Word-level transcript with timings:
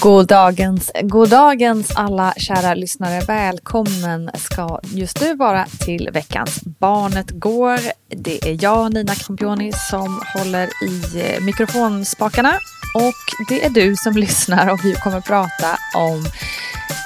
Goddagens, 0.00 0.90
goddagens 1.02 1.90
alla 1.96 2.34
kära 2.36 2.74
lyssnare. 2.74 3.20
Välkommen 3.20 4.30
ska 4.34 4.80
just 4.82 5.20
nu 5.20 5.34
vara 5.34 5.66
till 5.66 6.10
veckans 6.12 6.60
Barnet 6.62 7.30
går. 7.30 7.78
Det 8.08 8.48
är 8.48 8.64
jag, 8.64 8.94
Nina 8.94 9.14
Campioni, 9.14 9.72
som 9.90 10.22
håller 10.34 10.68
i 10.84 11.20
eh, 11.20 11.44
mikrofonspakarna. 11.44 12.52
Och 12.94 13.48
det 13.48 13.64
är 13.64 13.70
du 13.70 13.96
som 13.96 14.12
lyssnar 14.16 14.72
och 14.72 14.84
vi 14.84 14.94
kommer 14.94 15.20
prata 15.20 15.78
om 15.96 16.24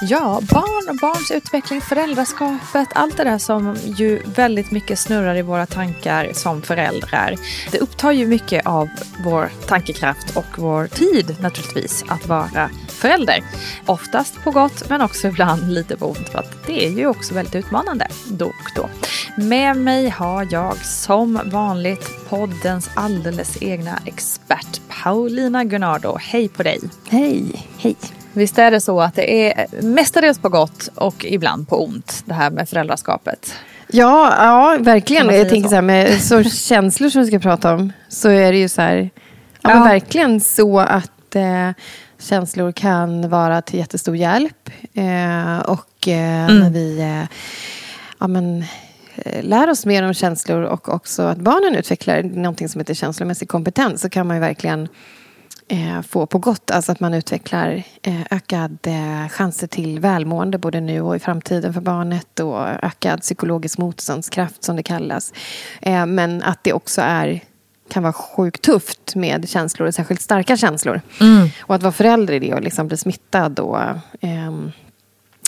Ja, 0.03 0.41
barn 0.51 0.89
och 0.89 0.97
barns 1.01 1.31
utveckling, 1.31 1.81
föräldraskapet, 1.81 2.89
allt 2.95 3.17
det 3.17 3.25
där 3.25 3.39
som 3.39 3.77
ju 3.85 4.23
väldigt 4.25 4.71
mycket 4.71 4.99
snurrar 4.99 5.35
i 5.35 5.43
våra 5.43 5.67
tankar 5.67 6.31
som 6.33 6.63
föräldrar. 6.63 7.35
Det 7.73 7.79
upptar 7.79 8.13
ju 8.13 8.27
mycket 8.27 8.67
av 8.67 8.89
vår 9.25 9.51
tankekraft 9.67 10.37
och 10.37 10.59
vår 10.59 10.87
tid 10.87 11.37
naturligtvis 11.41 12.05
att 12.09 12.27
vara 12.27 12.71
förälder. 13.05 13.45
Oftast 13.87 14.45
på 14.45 14.51
gott 14.51 14.89
men 14.89 15.01
också 15.01 15.29
ibland 15.29 15.73
lite 15.73 15.97
på 15.97 16.07
ont 16.07 16.29
för 16.29 16.39
att 16.39 16.67
det 16.67 16.87
är 16.87 16.91
ju 16.91 17.07
också 17.07 17.35
väldigt 17.35 17.55
utmanande 17.55 18.07
då 18.29 18.47
och 18.47 18.71
då. 18.77 18.89
Med 19.43 19.77
mig 19.77 20.09
har 20.09 20.49
jag 20.51 20.77
som 20.77 21.41
vanligt 21.45 22.29
poddens 22.29 22.91
alldeles 22.95 23.63
egna 23.63 23.99
expert 24.07 24.81
Paulina 25.03 25.65
Gunnardo. 25.65 26.17
Hej 26.21 26.49
på 26.49 26.63
dig! 26.63 26.81
Hej, 27.09 27.67
hej! 27.79 27.97
Visst 28.33 28.59
är 28.59 28.71
det 28.71 28.81
så 28.81 29.01
att 29.01 29.15
det 29.15 29.53
är 29.53 29.67
mestadels 29.83 30.39
på 30.39 30.49
gott 30.49 30.89
och 30.95 31.25
ibland 31.25 31.69
på 31.69 31.85
ont 31.85 32.23
det 32.25 32.35
här 32.35 32.51
med 32.51 32.69
föräldraskapet? 32.69 33.55
Ja, 33.87 34.35
ja 34.39 34.77
verkligen. 34.81 35.35
Jag 35.35 35.49
tänker 35.49 35.69
så, 35.69 35.69
så 35.69 35.75
här 35.75 35.83
med 35.83 36.23
så 36.23 36.43
känslor 36.69 37.09
som 37.09 37.23
vi 37.23 37.29
ska 37.29 37.39
prata 37.39 37.75
om 37.75 37.93
så 38.09 38.29
är 38.29 38.53
det 38.53 38.59
ju 38.59 38.69
så 38.69 38.83
här, 38.83 38.97
ja, 38.97 39.71
ja. 39.71 39.75
Men 39.75 39.89
verkligen 39.89 40.41
så 40.41 40.79
att 40.79 41.37
eh, 41.37 41.71
känslor 42.25 42.73
kan 42.73 43.29
vara 43.29 43.63
till 43.63 43.79
jättestor 43.79 44.17
hjälp. 44.17 44.71
Eh, 44.95 45.59
och 45.59 46.09
eh, 46.09 46.45
mm. 46.45 46.59
när 46.59 46.71
vi 46.71 47.01
eh, 47.01 47.25
ja, 48.21 48.27
men, 48.27 48.65
eh, 49.17 49.43
lär 49.43 49.71
oss 49.71 49.87
mer 49.87 50.03
om 50.03 50.15
känslor 50.15 50.63
och 50.63 50.89
också 50.89 51.23
att 51.23 51.39
barnen 51.39 51.75
utvecklar 51.75 52.23
någonting 52.23 52.69
som 52.69 52.81
heter 52.81 52.95
känslomässig 52.95 53.49
kompetens 53.49 54.01
så 54.01 54.09
kan 54.09 54.27
man 54.27 54.37
ju 54.37 54.41
verkligen 54.41 54.89
eh, 55.69 56.03
få 56.03 56.27
på 56.27 56.39
gott. 56.39 56.71
Alltså 56.71 56.93
att 56.93 57.01
man 57.01 57.15
utvecklar 57.15 57.83
eh, 58.03 58.23
ökade 58.31 59.29
chanser 59.33 59.67
till 59.67 60.01
välmående 60.01 60.59
både 60.59 60.81
nu 60.81 61.01
och 61.01 61.17
i 61.17 61.19
framtiden 61.19 61.75
för 61.75 61.81
barnet 61.81 62.41
och 62.41 62.69
ökad 62.69 63.21
psykologisk 63.21 63.79
motståndskraft 63.79 64.65
som 64.65 64.77
det 64.77 64.83
kallas. 64.83 65.33
Men 66.07 66.43
att 66.43 66.65
det 66.65 66.73
också 66.73 67.01
är 67.01 67.41
kan 67.89 68.03
vara 68.03 68.13
sjukt 68.13 68.63
tufft 68.63 69.15
med 69.15 69.49
känslor, 69.49 69.91
särskilt 69.91 70.21
starka 70.21 70.57
känslor. 70.57 71.01
Mm. 71.21 71.49
Och 71.61 71.75
att 71.75 71.83
vara 71.83 71.93
förälder 71.93 72.35
i 72.35 72.39
det 72.39 72.55
och 72.55 72.63
liksom 72.63 72.89
bli 72.89 72.97
smittad 72.97 73.61
och, 73.61 73.81
eh, 74.21 74.53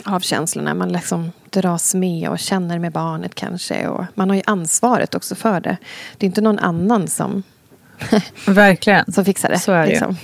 av 0.04 0.20
känslorna. 0.20 0.74
Man 0.74 0.92
liksom 0.92 1.32
dras 1.50 1.94
med 1.94 2.28
och 2.28 2.38
känner 2.38 2.78
med 2.78 2.92
barnet 2.92 3.34
kanske. 3.34 3.88
Och 3.88 4.04
man 4.14 4.30
har 4.30 4.36
ju 4.36 4.42
ansvaret 4.46 5.14
också 5.14 5.34
för 5.34 5.60
det. 5.60 5.76
Det 6.16 6.26
är 6.26 6.28
inte 6.28 6.40
någon 6.40 6.58
annan 6.58 7.08
som 7.08 7.42
Verkligen. 8.46 9.12
som 9.12 9.24
fixar 9.24 9.48
det. 9.48 9.58
Så 9.58 9.72
är 9.72 9.82
det 9.82 9.88
liksom. 9.88 10.16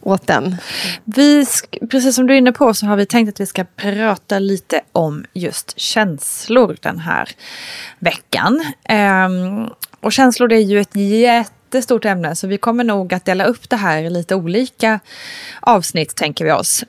Åt 0.00 0.26
den. 0.26 0.56
Vi, 1.04 1.46
precis 1.90 2.14
som 2.14 2.26
du 2.26 2.34
är 2.34 2.38
inne 2.38 2.52
på 2.52 2.74
så 2.74 2.86
har 2.86 2.96
vi 2.96 3.06
tänkt 3.06 3.28
att 3.28 3.40
vi 3.40 3.46
ska 3.46 3.64
prata 3.76 4.38
lite 4.38 4.80
om 4.92 5.24
just 5.32 5.78
känslor 5.78 6.76
den 6.82 6.98
här 6.98 7.30
veckan. 7.98 8.72
Um, 8.88 9.70
och 10.06 10.12
känslor 10.12 10.52
är 10.52 10.58
ju 10.58 10.80
ett 10.80 10.96
jättestort 10.96 12.04
ämne 12.04 12.36
så 12.36 12.46
vi 12.46 12.58
kommer 12.58 12.84
nog 12.84 13.14
att 13.14 13.24
dela 13.24 13.44
upp 13.44 13.70
det 13.70 13.76
här 13.76 14.02
i 14.02 14.10
lite 14.10 14.34
olika 14.34 15.00
avsnitt 15.60 16.16
tänker 16.16 16.44
vi 16.44 16.52
oss. 16.52 16.84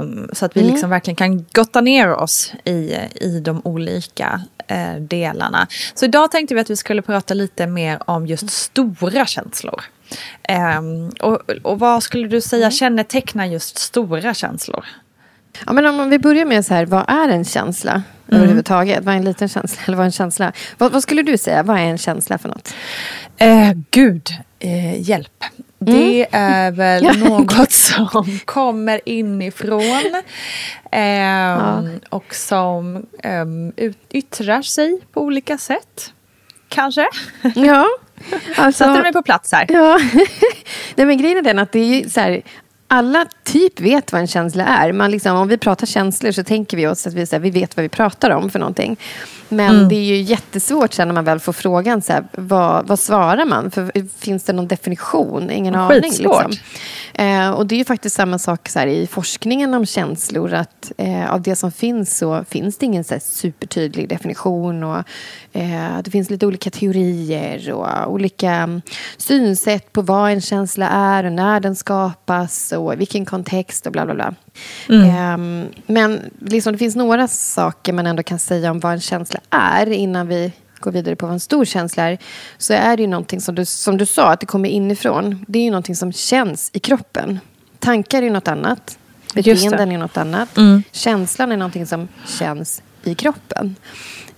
Um, 0.00 0.30
så 0.32 0.44
att 0.44 0.56
vi 0.56 0.60
mm. 0.60 0.72
liksom 0.72 0.90
verkligen 0.90 1.16
kan 1.16 1.46
gotta 1.52 1.80
ner 1.80 2.14
oss 2.14 2.52
i, 2.64 2.96
i 3.14 3.40
de 3.40 3.60
olika 3.64 4.42
eh, 4.68 4.94
delarna. 4.94 5.66
Så 5.94 6.04
idag 6.04 6.30
tänkte 6.30 6.54
vi 6.54 6.60
att 6.60 6.70
vi 6.70 6.76
skulle 6.76 7.02
prata 7.02 7.34
lite 7.34 7.66
mer 7.66 7.98
om 8.06 8.26
just 8.26 8.50
stora 8.50 9.26
känslor. 9.26 9.84
Eh, 10.42 10.80
och, 11.20 11.40
och 11.62 11.78
vad 11.78 12.02
skulle 12.02 12.28
du 12.28 12.40
säga 12.40 12.62
mm. 12.62 12.72
kännetecknar 12.72 13.46
just 13.46 13.78
stora 13.78 14.34
känslor? 14.34 14.84
Ja, 15.66 15.72
men 15.72 15.86
om 15.86 16.10
vi 16.10 16.18
börjar 16.18 16.44
med 16.44 16.66
så 16.66 16.74
här, 16.74 16.86
vad 16.86 17.04
är 17.08 17.28
en 17.28 17.44
känsla 17.44 17.92
mm. 17.92 18.04
överhuvudtaget? 18.28 19.04
Vad 19.04 19.14
är 19.14 19.18
en 19.18 19.24
liten 19.24 19.48
känsla? 19.48 19.82
Eller 19.86 19.96
vad 19.96 20.04
är 20.04 20.08
en 20.08 20.12
känsla? 20.12 20.52
Vad, 20.78 20.92
vad 20.92 21.02
skulle 21.02 21.22
du 21.22 21.38
säga, 21.38 21.62
vad 21.62 21.76
är 21.76 21.84
en 21.84 21.98
känsla 21.98 22.38
för 22.38 22.48
något? 22.48 22.74
Eh, 23.38 23.72
gud, 23.90 24.28
eh, 24.58 25.00
hjälp. 25.00 25.44
Det 25.78 26.26
är 26.32 26.70
väl 26.70 27.18
något 27.28 27.72
som 27.72 28.38
kommer 28.44 29.00
inifrån. 29.08 30.22
Eh, 30.92 31.02
ja. 31.02 31.82
Och 32.08 32.34
som 32.34 33.06
eh, 33.22 33.44
yttrar 34.10 34.62
sig 34.62 35.00
på 35.12 35.22
olika 35.22 35.58
sätt. 35.58 36.12
Kanske. 36.68 37.08
Ja. 37.54 37.86
Alltså, 38.56 38.84
Satte 38.84 38.96
du 38.96 39.02
mig 39.02 39.12
på 39.12 39.22
plats 39.22 39.52
här? 39.52 39.66
Ja. 39.68 39.98
Nej, 40.94 41.06
men 41.06 41.18
grejen 41.18 41.38
är 41.38 41.42
den 41.42 41.58
att 41.58 41.72
det 41.72 41.78
är 41.78 42.08
så 42.08 42.20
här, 42.20 42.42
alla 42.88 43.26
typ 43.44 43.80
vet 43.80 44.12
vad 44.12 44.20
en 44.20 44.26
känsla 44.26 44.64
är. 44.64 44.92
Man 44.92 45.10
liksom, 45.10 45.36
om 45.36 45.48
vi 45.48 45.58
pratar 45.58 45.86
känslor 45.86 46.32
så 46.32 46.44
tänker 46.44 46.76
vi 46.76 46.86
oss 46.86 47.06
att 47.06 47.14
vi, 47.14 47.26
så 47.26 47.36
här, 47.36 47.40
vi 47.40 47.50
vet 47.50 47.76
vad 47.76 47.82
vi 47.82 47.88
pratar 47.88 48.30
om 48.30 48.50
för 48.50 48.58
någonting. 48.58 48.96
Men 49.48 49.76
mm. 49.76 49.88
det 49.88 49.94
är 49.94 50.04
ju 50.04 50.20
jättesvårt 50.20 50.92
sen 50.92 51.08
när 51.08 51.14
man 51.14 51.24
väl 51.24 51.40
får 51.40 51.52
frågan, 51.52 52.02
så 52.02 52.12
här, 52.12 52.24
vad, 52.32 52.88
vad 52.88 52.98
svarar 52.98 53.44
man? 53.44 53.70
För, 53.70 54.08
finns 54.18 54.44
det 54.44 54.52
någon 54.52 54.68
definition? 54.68 55.50
Ingen 55.50 55.74
aning. 55.74 56.00
Liksom. 56.00 56.52
Eh, 57.14 57.50
och 57.50 57.66
det 57.66 57.74
är 57.74 57.78
ju 57.78 57.84
faktiskt 57.84 58.16
samma 58.16 58.38
sak 58.38 58.68
så 58.68 58.78
här, 58.78 58.86
i 58.86 59.06
forskningen 59.06 59.74
om 59.74 59.86
känslor. 59.86 60.54
Att 60.54 60.92
eh, 60.96 61.32
av 61.32 61.42
det 61.42 61.56
som 61.56 61.72
finns 61.72 62.18
så 62.18 62.44
finns 62.48 62.78
det 62.78 62.86
ingen 62.86 63.04
så 63.04 63.14
supertydlig 63.20 64.08
definition. 64.08 64.84
Och, 64.84 64.98
eh, 65.52 65.98
det 66.04 66.10
finns 66.10 66.30
lite 66.30 66.46
olika 66.46 66.70
teorier 66.70 67.72
och 67.72 68.12
olika 68.12 68.50
mm, 68.50 68.82
synsätt 69.16 69.92
på 69.92 70.02
vad 70.02 70.30
en 70.30 70.40
känsla 70.40 70.88
är 70.88 71.24
och 71.24 71.32
när 71.32 71.60
den 71.60 71.76
skapas 71.76 72.72
och 72.78 72.92
i 72.92 72.96
vilken 72.96 73.24
kontext 73.24 73.86
och 73.86 73.92
bla 73.92 74.04
bla 74.04 74.14
bla. 74.14 74.34
Mm. 74.88 75.10
Ehm, 75.10 75.68
men 75.86 76.20
liksom, 76.40 76.72
det 76.72 76.78
finns 76.78 76.96
några 76.96 77.28
saker 77.28 77.92
man 77.92 78.06
ändå 78.06 78.22
kan 78.22 78.38
säga 78.38 78.70
om 78.70 78.80
vad 78.80 78.92
en 78.92 79.00
känsla 79.00 79.40
är 79.50 79.90
innan 79.90 80.28
vi 80.28 80.52
går 80.80 80.92
vidare 80.92 81.16
på 81.16 81.26
vad 81.26 81.32
en 81.32 81.40
stor 81.40 81.64
känsla 81.64 82.02
är. 82.02 82.18
Så 82.58 82.72
är 82.72 82.96
det 82.96 83.02
ju 83.02 83.06
någonting 83.06 83.40
som 83.40 83.54
du, 83.54 83.64
som 83.64 83.96
du 83.96 84.06
sa, 84.06 84.32
att 84.32 84.40
det 84.40 84.46
kommer 84.46 84.68
inifrån. 84.68 85.44
Det 85.48 85.58
är 85.58 85.62
ju 85.62 85.70
någonting 85.70 85.96
som 85.96 86.12
känns 86.12 86.70
i 86.72 86.78
kroppen. 86.78 87.40
Tankar 87.78 88.22
är 88.22 88.30
något 88.30 88.48
annat. 88.48 88.98
Beteenden 89.34 89.92
är 89.92 89.98
något 89.98 90.16
annat. 90.16 90.56
Mm. 90.56 90.82
Känslan 90.92 91.52
är 91.52 91.56
någonting 91.56 91.86
som 91.86 92.08
känns 92.26 92.82
i 93.04 93.14
kroppen. 93.14 93.76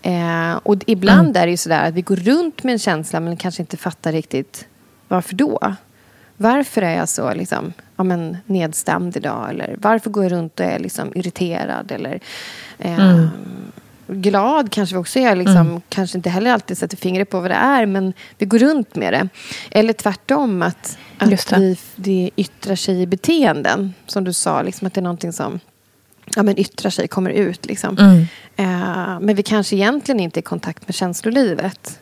Eh, 0.03 0.55
och 0.63 0.77
ibland 0.87 1.29
mm. 1.29 1.43
är 1.43 1.47
det 1.47 1.51
ju 1.51 1.57
sådär 1.57 1.89
att 1.89 1.95
vi 1.95 2.03
går 2.03 2.17
runt 2.17 2.63
med 2.63 2.73
en 2.73 2.79
känsla 2.79 3.21
men 3.21 3.37
kanske 3.37 3.63
inte 3.63 3.77
fattar 3.77 4.13
riktigt 4.13 4.67
varför 5.09 5.35
då. 5.35 5.75
Varför 6.43 6.83
är 6.83 6.97
jag 6.97 7.09
så 7.09 7.35
liksom, 7.35 7.73
ja, 7.97 8.05
men, 8.05 8.37
nedstämd 8.47 9.17
idag? 9.17 9.51
Eller 9.51 9.77
varför 9.79 10.11
går 10.11 10.23
jag 10.23 10.33
runt 10.33 10.61
och 10.61 10.67
är 10.67 10.79
liksom, 10.79 11.13
irriterad? 11.15 11.93
Eller, 11.93 12.21
eh, 12.79 13.11
mm. 13.11 13.29
Glad 14.07 14.73
kanske 14.73 14.95
vi 14.95 15.01
också 15.01 15.19
är. 15.19 15.37
Liksom, 15.37 15.57
mm. 15.57 15.81
Kanske 15.89 16.19
inte 16.19 16.31
heller 16.31 16.53
alltid 16.53 16.79
sätter 16.79 16.97
fingret 16.97 17.31
på 17.31 17.41
vad 17.41 17.51
det 17.51 17.55
är, 17.55 17.87
men 17.87 18.13
vi 18.39 18.47
går 18.47 18.59
runt 18.59 18.97
med 18.97 19.13
det. 19.13 19.29
Eller 19.71 19.93
tvärtom, 19.93 20.63
att, 20.63 20.99
att 21.19 21.31
det. 21.31 21.53
Vi, 21.59 21.77
det 21.97 22.31
yttrar 22.37 22.75
sig 22.75 23.03
i 23.03 23.07
beteenden. 23.07 23.95
Som 24.07 24.25
du 24.25 24.33
sa, 24.33 24.63
liksom, 24.63 24.87
att 24.87 24.95
det 24.95 25.01
är 25.01 25.03
någonting 25.03 25.33
som 25.33 25.61
ja, 26.37 26.43
men 26.43 26.59
yttrar 26.59 26.91
sig, 26.91 27.09
kommer 27.09 27.31
ut. 27.31 27.67
Liksom. 27.67 27.99
Mm. 27.99 28.21
Eh, 28.57 29.21
men 29.21 29.35
vi 29.35 29.43
kanske 29.43 29.77
egentligen 29.77 30.21
inte 30.21 30.39
är 30.39 30.43
i 30.43 30.45
kontakt 30.45 30.89
med 30.89 30.95
känslolivet. 30.95 32.01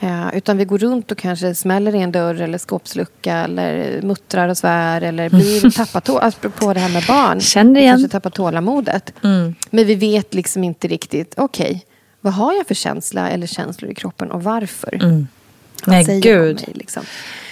Eh, 0.00 0.36
utan 0.36 0.56
vi 0.56 0.64
går 0.64 0.78
runt 0.78 1.12
och 1.12 1.18
kanske 1.18 1.54
smäller 1.54 1.94
i 1.94 1.98
en 1.98 2.12
dörr 2.12 2.40
eller 2.40 2.58
skåpslucka 2.58 3.34
eller 3.34 4.02
muttrar 4.02 4.48
och 4.48 4.58
svär 4.58 5.00
eller 5.00 5.28
blir 5.28 5.70
tappar 5.70 6.00
tå- 6.00 6.18
apropå 6.18 6.74
det 6.74 6.80
här 6.80 6.88
med 6.88 7.04
barn. 7.08 7.40
Känner 7.54 7.80
igen. 7.80 7.92
Kanske 7.92 8.08
tappar 8.08 8.30
tålamodet. 8.30 9.12
Mm. 9.24 9.54
Men 9.70 9.86
vi 9.86 9.94
vet 9.94 10.34
liksom 10.34 10.64
inte 10.64 10.88
riktigt, 10.88 11.34
okej, 11.36 11.66
okay, 11.70 11.80
vad 12.20 12.32
har 12.32 12.54
jag 12.54 12.66
för 12.66 12.74
känsla 12.74 13.30
eller 13.30 13.46
känslor 13.46 13.90
i 13.90 13.94
kroppen 13.94 14.30
och 14.30 14.44
varför? 14.44 14.94
Mm. 14.94 15.26
Nej, 15.86 16.20
gud. 16.20 16.56
Mig, 16.56 16.74
liksom? 16.74 17.02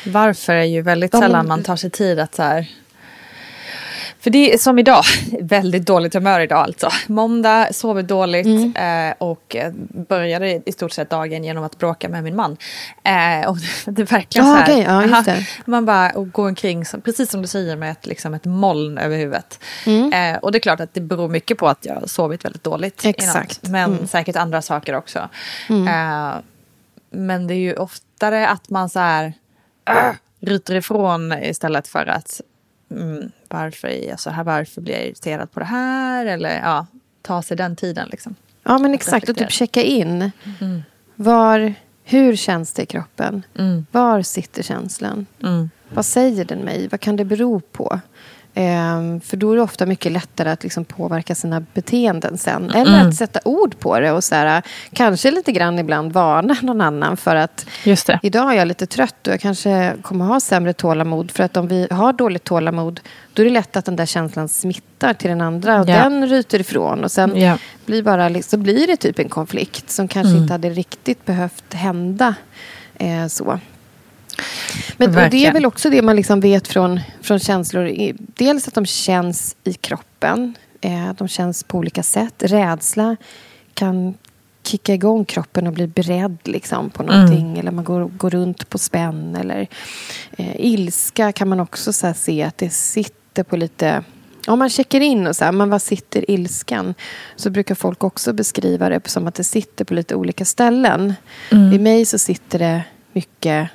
Varför 0.07 0.53
är 0.53 0.65
ju 0.65 0.83
väldigt 0.83 1.11
sällan 1.11 1.49
man 1.49 1.63
tar 1.63 1.77
sig 1.77 1.91
tid 1.91 2.19
att 2.19 2.35
så 2.35 2.43
här 2.43 2.69
för 4.21 4.31
det 4.31 4.53
är 4.53 4.59
som 4.59 4.79
idag, 4.79 5.03
väldigt 5.41 5.87
dåligt 5.87 6.15
humör 6.15 6.41
idag 6.41 6.59
alltså. 6.59 6.91
Måndag, 7.07 7.69
sover 7.73 8.03
dåligt 8.03 8.47
mm. 8.47 9.11
eh, 9.11 9.15
och 9.19 9.57
började 10.09 10.63
i 10.67 10.73
stort 10.73 10.93
sett 10.93 11.11
dagen 11.11 11.45
genom 11.45 11.65
att 11.65 11.79
bråka 11.79 12.09
med 12.09 12.25
min 12.25 12.37
man. 12.37 12.57
Eh, 13.05 13.49
och 13.49 13.57
det 13.85 14.13
verkligen 14.13 14.47
ja, 14.47 14.55
så 14.55 14.73
här. 14.73 14.81
Okay, 14.81 15.11
ja, 15.11 15.23
det. 15.27 15.47
Man 15.65 15.85
bara 15.85 16.11
och 16.11 16.33
går 16.33 16.49
omkring, 16.49 16.85
precis 17.05 17.31
som 17.31 17.43
du 17.43 17.49
säger, 17.49 17.77
med 17.77 17.91
ett, 17.91 18.07
liksom 18.07 18.35
ett 18.35 18.45
moln 18.45 18.99
över 18.99 19.17
huvudet. 19.17 19.61
Mm. 19.87 20.13
Eh, 20.13 20.39
och 20.39 20.53
det 20.53 20.59
är 20.59 20.61
klart 20.61 20.81
att 20.81 20.95
det 20.95 21.01
beror 21.01 21.29
mycket 21.29 21.59
på 21.59 21.69
att 21.69 21.85
jag 21.85 21.95
har 21.95 22.07
sovit 22.07 22.45
väldigt 22.45 22.65
dåligt 22.65 23.05
Exakt. 23.05 23.63
Natt, 23.63 23.73
men 23.73 23.93
mm. 23.93 24.07
säkert 24.07 24.37
andra 24.37 24.63
saker 24.63 24.95
också. 24.95 25.29
Mm. 25.69 25.89
Eh, 25.89 26.35
men 27.11 27.47
det 27.47 27.55
är 27.55 27.59
ju 27.59 27.75
oftare 27.75 28.49
att 28.49 28.71
man 28.71 28.89
så 28.89 28.99
här 28.99 29.33
ryter 30.41 30.75
ifrån 30.75 31.33
istället 31.33 31.89
för 31.89 32.07
att 32.07 32.41
mm, 32.91 33.31
varför 33.49 33.89
är 33.89 34.09
jag 34.09 34.21
så 34.21 34.31
här, 34.31 34.45
varför 34.45 34.81
blir 34.81 34.95
jag 34.95 35.07
irriterad 35.07 35.51
på 35.53 35.61
det 35.61 35.67
här? 35.67 36.27
Eller 36.27 36.61
ja, 36.61 36.87
ta 37.23 37.43
sig 37.43 37.57
den 37.57 37.77
tiden 37.77 38.09
liksom. 38.11 38.35
Ja 38.63 38.79
men 38.79 38.95
exakt, 38.95 39.29
och 39.29 39.37
typ 39.37 39.51
checka 39.51 39.83
in. 39.83 40.31
Mm. 40.61 40.83
Var, 41.15 41.75
hur 42.05 42.37
känns 42.37 42.73
det 42.73 42.83
i 42.83 42.87
kroppen? 42.87 43.43
Mm. 43.59 43.87
Var 43.91 44.23
sitter 44.23 44.63
känslan? 44.63 45.27
Mm. 45.43 45.71
Vad 45.89 46.05
säger 46.05 46.45
den 46.45 46.59
mig? 46.59 46.89
Vad 46.89 47.01
kan 47.01 47.17
det 47.17 47.25
bero 47.25 47.61
på? 47.61 48.01
Ehm, 48.61 49.21
för 49.21 49.37
då 49.37 49.53
är 49.53 49.57
det 49.57 49.63
ofta 49.63 49.87
mycket 49.87 50.13
lättare 50.13 50.51
att 50.51 50.63
liksom 50.63 50.85
påverka 50.85 51.35
sina 51.35 51.61
beteenden 51.75 52.39
sen. 52.39 52.71
Eller 52.71 52.95
mm. 52.95 53.09
att 53.09 53.15
sätta 53.15 53.41
ord 53.45 53.79
på 53.79 54.01
det 54.01 54.13
och 54.13 54.25
så 54.25 54.35
här, 54.35 54.63
kanske 54.93 55.31
lite 55.31 55.53
grann 55.53 55.79
ibland 55.79 56.13
varna 56.13 56.57
någon 56.63 56.81
annan 56.81 57.17
för 57.17 57.37
att 57.37 57.67
idag 58.23 58.53
är 58.53 58.57
jag 58.57 58.69
lite 58.69 58.87
trött 58.87 59.27
och 59.27 59.33
jag 59.33 59.41
kanske 59.41 59.95
kommer 60.03 60.25
ha 60.25 60.41
sämre 60.41 60.73
tålamod. 60.73 61.31
För 61.31 61.45
att 61.45 61.57
om 61.57 61.69
vi 61.69 61.89
har 61.91 62.13
dåligt 62.13 62.45
tålamod 62.45 63.01
då 63.33 63.43
är 63.43 63.45
det 63.45 63.53
lätt 63.53 63.77
att 63.77 63.85
den 63.85 63.97
där 63.97 64.07
känslan 64.07 64.49
smittar 64.49 65.15
till 65.15 65.31
den 65.31 65.41
andra 65.41 65.81
och 65.81 65.89
yeah. 65.89 66.03
den 66.03 66.29
ryter 66.29 66.61
ifrån. 66.61 67.05
Och 67.05 67.11
sen 67.11 67.37
yeah. 67.37 67.59
blir, 67.87 68.03
bara, 68.03 68.43
så 68.43 68.57
blir 68.57 68.87
det 68.87 68.97
typ 68.97 69.19
en 69.19 69.29
konflikt 69.29 69.91
som 69.91 70.09
kanske 70.09 70.31
mm. 70.31 70.43
inte 70.43 70.55
hade 70.55 70.71
riktigt 70.71 71.27
behövt 71.27 71.75
hända. 71.75 72.35
Eh, 72.95 73.27
så. 73.27 73.59
Men 74.97 75.13
det 75.31 75.47
är 75.47 75.53
väl 75.53 75.67
också 75.67 75.91
det 75.91 76.03
man 76.03 76.17
liksom 76.17 76.41
vet 76.41 76.69
från, 76.69 77.01
från 77.21 77.39
känslor. 77.39 78.13
Dels 78.19 78.69
att 78.69 78.75
de 78.75 78.87
känns 78.87 79.57
i 79.65 79.73
kroppen. 79.73 80.55
Eh, 80.81 81.13
de 81.19 81.29
känns 81.29 81.65
på 81.65 81.79
olika 81.79 82.03
sätt. 82.03 82.35
Rädsla 82.39 83.17
kan 83.75 84.15
kicka 84.63 84.95
igång 84.95 85.25
kroppen 85.25 85.67
och 85.67 85.73
bli 85.73 85.87
beredd 85.87 86.39
liksom, 86.45 86.91
på 86.91 87.03
någonting. 87.03 87.47
Mm. 87.47 87.61
Eller 87.61 87.71
man 87.71 87.85
går, 87.85 88.05
går 88.05 88.31
runt 88.31 88.69
på 88.69 88.79
spänn. 88.79 89.37
Eller, 89.37 89.69
eh, 90.37 90.57
ilska 90.59 91.33
kan 91.33 91.49
man 91.49 91.61
också 91.61 91.93
så 91.93 92.15
se 92.15 92.43
att 92.43 92.59
det 92.59 92.71
sitter 92.71 93.43
på 93.43 93.57
lite... 93.57 94.05
Om 94.47 94.59
man 94.59 94.71
checkar 94.71 95.01
in 95.01 95.27
och 95.27 95.37
så 95.37 95.45
här, 95.45 95.53
men 95.53 95.71
vad 95.71 95.83
sitter 95.83 96.31
ilskan? 96.31 96.95
Så 97.37 97.51
brukar 97.51 97.75
folk 97.75 98.05
också 98.05 98.33
beskriva 98.33 98.89
det 98.89 99.09
som 99.09 99.27
att 99.27 99.35
det 99.35 99.45
sitter 99.45 99.85
på 99.85 99.95
lite 99.95 100.15
olika 100.15 100.45
ställen. 100.45 101.15
Mm. 101.53 101.73
I 101.73 101.79
mig 101.79 102.05
så 102.05 102.19
sitter 102.19 102.59
det 102.59 102.85
mycket 103.13 103.71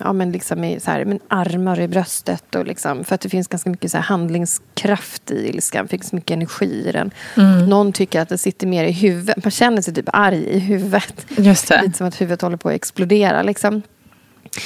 ja, 0.00 0.12
men 0.12 0.32
liksom 0.32 0.64
i, 0.64 0.80
så 0.80 0.90
här, 0.90 1.04
men 1.04 1.20
armar 1.28 1.80
i 1.80 1.88
bröstet. 1.88 2.54
Och 2.54 2.66
liksom, 2.66 3.04
för 3.04 3.14
att 3.14 3.20
det 3.20 3.28
finns 3.28 3.48
ganska 3.48 3.70
mycket 3.70 3.90
så 3.90 3.98
handlingskraft 3.98 5.30
i 5.30 5.48
ilskan. 5.48 5.84
Det 5.84 5.90
finns 5.90 6.12
mycket 6.12 6.30
energi 6.30 6.88
i 6.88 6.92
den. 6.92 7.10
Mm. 7.36 7.66
Någon 7.66 7.92
tycker 7.92 8.20
att 8.20 8.28
det 8.28 8.38
sitter 8.38 8.66
mer 8.66 8.84
i 8.84 8.92
huvudet. 8.92 9.44
Man 9.44 9.50
känner 9.50 9.82
sig 9.82 9.94
typ 9.94 10.08
arg 10.12 10.44
i 10.44 10.58
huvudet. 10.58 11.26
Just 11.28 11.68
det. 11.68 11.82
Lite 11.82 11.98
som 11.98 12.06
att 12.06 12.20
huvudet 12.20 12.42
håller 12.42 12.56
på 12.56 12.68
att 12.68 12.74
explodera. 12.74 13.42
Liksom. 13.42 13.82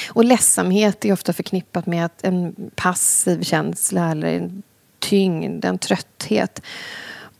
Och 0.09 0.25
ledsamhet 0.25 1.04
är 1.04 1.12
ofta 1.12 1.33
förknippat 1.33 1.87
med 1.87 2.04
att 2.04 2.25
en 2.25 2.54
passiv 2.75 3.42
känsla 3.42 4.11
eller 4.11 4.28
en 4.28 4.62
tyngd, 4.99 5.64
en 5.64 5.78
trötthet. 5.78 6.62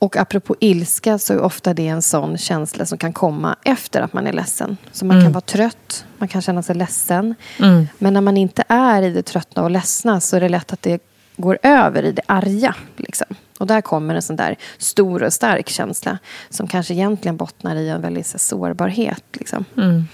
Och 0.03 0.17
apropå 0.17 0.55
ilska 0.59 1.17
så 1.17 1.33
är 1.33 1.41
ofta 1.41 1.73
det 1.73 1.87
en 1.87 2.01
sån 2.01 2.37
känsla 2.37 2.85
som 2.85 2.97
kan 2.97 3.13
komma 3.13 3.55
efter 3.63 4.01
att 4.01 4.13
man 4.13 4.27
är 4.27 4.33
ledsen. 4.33 4.77
Så 4.91 5.05
man 5.05 5.17
mm. 5.17 5.25
kan 5.25 5.33
vara 5.33 5.41
trött, 5.41 6.05
man 6.17 6.27
kan 6.27 6.41
känna 6.41 6.63
sig 6.63 6.75
ledsen. 6.75 7.35
Mm. 7.59 7.87
Men 7.97 8.13
när 8.13 8.21
man 8.21 8.37
inte 8.37 8.63
är 8.67 9.01
i 9.01 9.09
det 9.09 9.23
tröttna 9.23 9.63
och 9.63 9.71
ledsna 9.71 10.21
så 10.21 10.35
är 10.35 10.41
det 10.41 10.49
lätt 10.49 10.73
att 10.73 10.81
det 10.81 11.01
går 11.37 11.57
över 11.63 12.03
i 12.03 12.11
det 12.11 12.21
arga. 12.25 12.75
Liksom. 12.95 13.27
Och 13.57 13.67
där 13.67 13.81
kommer 13.81 14.15
en 14.15 14.21
sån 14.21 14.35
där 14.35 14.55
stor 14.77 15.23
och 15.23 15.33
stark 15.33 15.69
känsla 15.69 16.17
som 16.49 16.67
kanske 16.67 16.93
egentligen 16.93 17.37
bottnar 17.37 17.75
i 17.75 17.89
en 17.89 18.01
väldig 18.01 18.25
så, 18.25 18.39
sårbarhet. 18.39 19.23
Liksom. 19.33 19.65
Mm. 19.77 20.07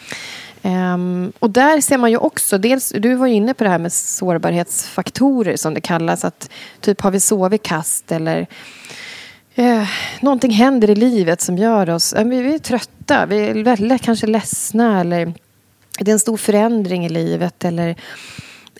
Um, 0.93 1.31
och 1.39 1.50
där 1.50 1.81
ser 1.81 1.98
man 1.98 2.12
ju 2.12 2.17
också, 2.17 2.58
dels, 2.58 2.93
du 2.98 3.15
var 3.15 3.27
ju 3.27 3.34
inne 3.34 3.53
på 3.53 3.63
det 3.63 3.69
här 3.69 3.79
med 3.79 3.93
sårbarhetsfaktorer 3.93 5.55
som 5.55 5.74
det 5.74 5.81
kallas. 5.81 6.25
Att 6.25 6.50
typ 6.79 7.01
har 7.01 7.12
vi 7.12 7.19
sovit 7.19 7.63
kast 7.63 8.12
eller 8.12 8.48
eh, 9.59 9.87
någonting 10.21 10.51
händer 10.51 10.89
i 10.89 10.95
livet 10.95 11.41
som 11.41 11.57
gör 11.57 11.89
oss... 11.89 12.13
Eh, 12.13 12.25
vi 12.25 12.53
är 12.53 12.59
trötta, 12.59 13.25
vi 13.25 13.39
är 13.39 13.63
väldigt 13.63 14.01
kanske 14.01 14.27
ledsna 14.27 14.99
eller 15.01 15.33
det 15.99 16.11
är 16.11 16.13
en 16.13 16.19
stor 16.19 16.37
förändring 16.37 17.05
i 17.05 17.09
livet 17.09 17.65
eller 17.65 17.95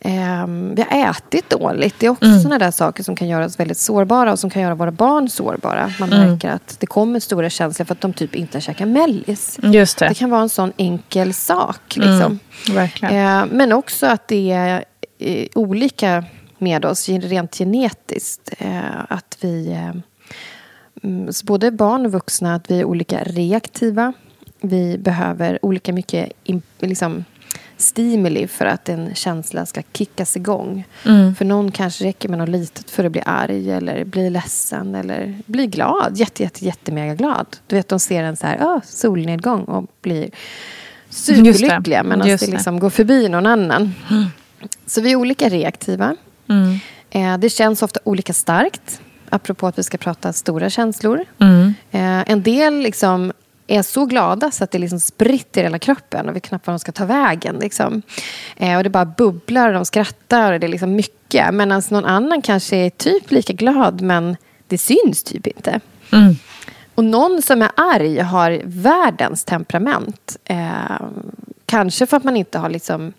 Eh, 0.02 0.48
vi 0.48 0.86
har 0.90 1.10
ätit 1.10 1.50
dåligt. 1.50 1.96
Det 2.00 2.06
är 2.06 2.10
också 2.10 2.26
mm. 2.26 2.40
sådana 2.40 2.60
där 2.60 2.72
saker 2.72 3.04
som 3.04 3.16
kan 3.16 3.28
göra 3.28 3.46
oss 3.46 3.60
väldigt 3.60 3.78
sårbara 3.78 4.32
och 4.32 4.40
som 4.40 4.50
kan 4.50 4.62
göra 4.62 4.76
våra 4.76 4.92
barn 4.92 5.30
sårbara. 5.30 5.94
Man 6.00 6.14
mm. 6.14 6.30
märker 6.30 6.50
att 6.50 6.80
det 6.80 6.88
kommer 6.88 7.20
stora 7.20 7.50
känslor 7.50 7.86
för 7.86 7.94
att 7.94 8.02
de 8.02 8.14
typ 8.14 8.36
inte 8.36 8.56
har 8.56 8.62
käkat 8.62 8.88
mellis. 8.88 9.60
Just 9.64 9.98
det. 9.98 10.08
det 10.08 10.14
kan 10.14 10.30
vara 10.30 10.42
en 10.42 10.50
sån 10.50 10.74
enkel 10.78 11.34
sak. 11.34 11.96
Liksom. 11.96 12.40
Mm. 12.70 13.42
Eh, 13.42 13.46
men 13.52 13.72
också 13.72 14.06
att 14.06 14.28
det 14.28 14.52
är 14.52 14.86
eh, 15.20 15.48
olika 15.56 16.24
med 16.58 16.86
oss 16.86 17.10
rent 17.10 17.58
genetiskt. 17.58 18.54
Eh, 18.58 18.80
att 19.10 19.38
vi, 19.42 19.72
eh, 19.72 20.02
både 21.44 21.72
barn 21.72 22.06
och 22.06 22.12
vuxna, 22.12 22.56
att 22.56 22.72
vi 22.72 22.80
är 22.80 22.86
olika 22.86 23.24
reaktiva. 23.24 24.14
Vi 24.62 24.98
behöver 24.98 25.66
olika 25.66 25.94
mycket 25.94 26.32
liksom, 26.80 27.26
stimuli 27.78 28.48
för 28.48 28.66
att 28.66 28.90
en 28.90 29.16
känsla 29.16 29.66
ska 29.66 29.82
kickas 29.94 30.38
igång. 30.38 30.88
Mm. 31.06 31.36
För 31.36 31.46
någon 31.46 31.72
kanske 31.72 32.06
räcker 32.06 32.30
med 32.30 32.38
något 32.38 32.50
litet 32.50 32.90
för 32.90 33.04
att 33.04 33.12
bli 33.12 33.22
arg 33.26 33.72
eller 33.72 34.06
bli 34.06 34.30
ledsen 34.30 34.96
eller 34.96 35.38
bli 35.46 35.68
glad. 35.68 36.18
Jätte, 36.18 36.44
jätte, 36.44 36.66
jättemega 36.66 37.16
glad. 37.16 37.58
Du 37.68 37.76
vet, 37.76 37.88
de 37.88 38.00
ser 38.00 38.24
en 38.24 38.38
så 38.38 38.48
här, 38.48 38.58
oh, 38.58 38.80
solnedgång 38.84 39.64
och 39.64 39.86
blir 40.02 40.30
superlyckliga 41.10 42.04
medan 42.04 42.28
det, 42.28 42.40
det 42.40 42.48
liksom 42.48 42.80
går 42.80 42.90
förbi 42.90 43.30
någon 43.30 43.46
annan. 43.46 43.94
Mm. 44.10 44.26
Så 44.86 45.02
vi 45.02 45.12
är 45.12 45.16
olika 45.16 45.50
reaktiva. 45.50 46.16
Mm. 46.50 46.80
Eh, 47.10 47.38
det 47.38 47.50
känns 47.50 47.84
ofta 47.84 48.00
olika 48.04 48.34
starkt. 48.34 49.02
Apropå 49.30 49.68
att 49.68 49.80
vi 49.80 49.84
ska 49.84 49.98
prata 49.98 50.34
stora 50.34 50.70
känslor. 50.70 51.26
Mm. 51.40 51.74
Eh, 51.92 52.32
en 52.32 52.44
del 52.44 52.80
liksom 52.80 53.32
är 53.68 53.82
så 53.82 54.06
glada 54.06 54.52
så 54.52 54.64
att 54.64 54.72
det 54.72 54.78
liksom 54.78 55.00
spritter 55.00 55.62
i 55.62 55.64
hela 55.64 55.80
kroppen 55.80 56.30
och 56.30 56.36
vi 56.36 56.40
knappt 56.40 56.68
var 56.68 56.72
de 56.72 56.80
ska 56.80 56.92
ta 56.92 57.06
vägen. 57.06 57.56
Liksom. 57.60 58.02
Eh, 58.58 58.78
och 58.78 58.84
det 58.84 58.90
bara 58.90 59.06
bubblar 59.06 59.68
och 59.68 59.74
de 59.74 59.86
skrattar 59.86 60.54
och 60.54 60.60
det 60.60 60.68
är 60.68 60.70
liksom 60.70 60.96
mycket. 60.96 61.54
Medan 61.54 61.82
någon 61.90 62.06
annan 62.06 62.42
kanske 62.42 62.76
är 62.76 62.90
typ 62.90 63.32
lika 63.32 63.54
glad 63.54 64.02
men 64.02 64.38
det 64.68 64.78
syns 64.78 65.24
typ 65.24 65.48
inte. 65.48 65.80
Mm. 66.12 66.36
Och 66.96 67.04
någon 67.04 67.42
som 67.42 67.62
är 67.62 67.72
arg 67.76 68.20
har 68.20 68.62
världens 68.66 69.44
temperament. 69.44 70.38
Eh, 70.46 71.02
kanske 71.66 72.06
för 72.06 72.18
att 72.18 72.24
man 72.24 72.38
inte 72.38 72.60
har 72.60 72.70
liksom 72.70 73.14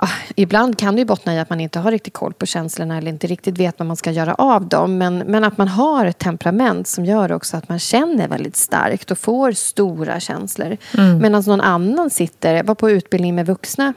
ja, 0.00 0.08
ibland 0.34 0.78
kan 0.78 0.94
det 0.94 1.00
ju 1.00 1.04
bottna 1.04 1.34
i 1.34 1.38
att 1.38 1.50
man 1.50 1.60
inte 1.60 1.78
har 1.78 1.90
riktigt 1.90 2.12
koll 2.12 2.32
på 2.32 2.46
känslorna 2.46 2.98
eller 2.98 3.10
inte 3.10 3.26
riktigt 3.26 3.58
vet 3.58 3.78
vad 3.78 3.86
man 3.86 3.96
ska 3.96 4.10
göra 4.10 4.34
av 4.34 4.68
dem. 4.68 4.98
Men, 4.98 5.18
men 5.18 5.44
att 5.44 5.58
man 5.58 5.68
har 5.68 6.06
ett 6.06 6.18
temperament 6.18 6.88
som 6.88 7.04
gör 7.04 7.32
också 7.32 7.56
att 7.56 7.68
man 7.68 7.78
känner 7.78 8.28
väldigt 8.28 8.56
starkt 8.56 9.10
och 9.10 9.18
får 9.18 9.52
stora 9.52 10.20
känslor. 10.20 10.76
Mm. 10.98 11.18
Medan 11.18 11.42
någon 11.46 11.60
annan 11.60 12.10
sitter, 12.10 12.62
var 12.62 12.74
på 12.74 12.90
utbildning 12.90 13.34
med 13.34 13.46
vuxna 13.46 13.94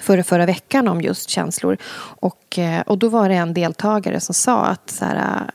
förra, 0.00 0.24
förra 0.24 0.46
veckan 0.46 0.88
om 0.88 1.00
just 1.00 1.30
känslor. 1.30 1.76
Och, 2.20 2.58
eh, 2.58 2.80
och 2.80 2.98
då 2.98 3.08
var 3.08 3.28
det 3.28 3.34
en 3.34 3.54
deltagare 3.54 4.20
som 4.20 4.34
sa 4.34 4.64
att 4.64 4.90
så 4.90 5.04
här, 5.04 5.50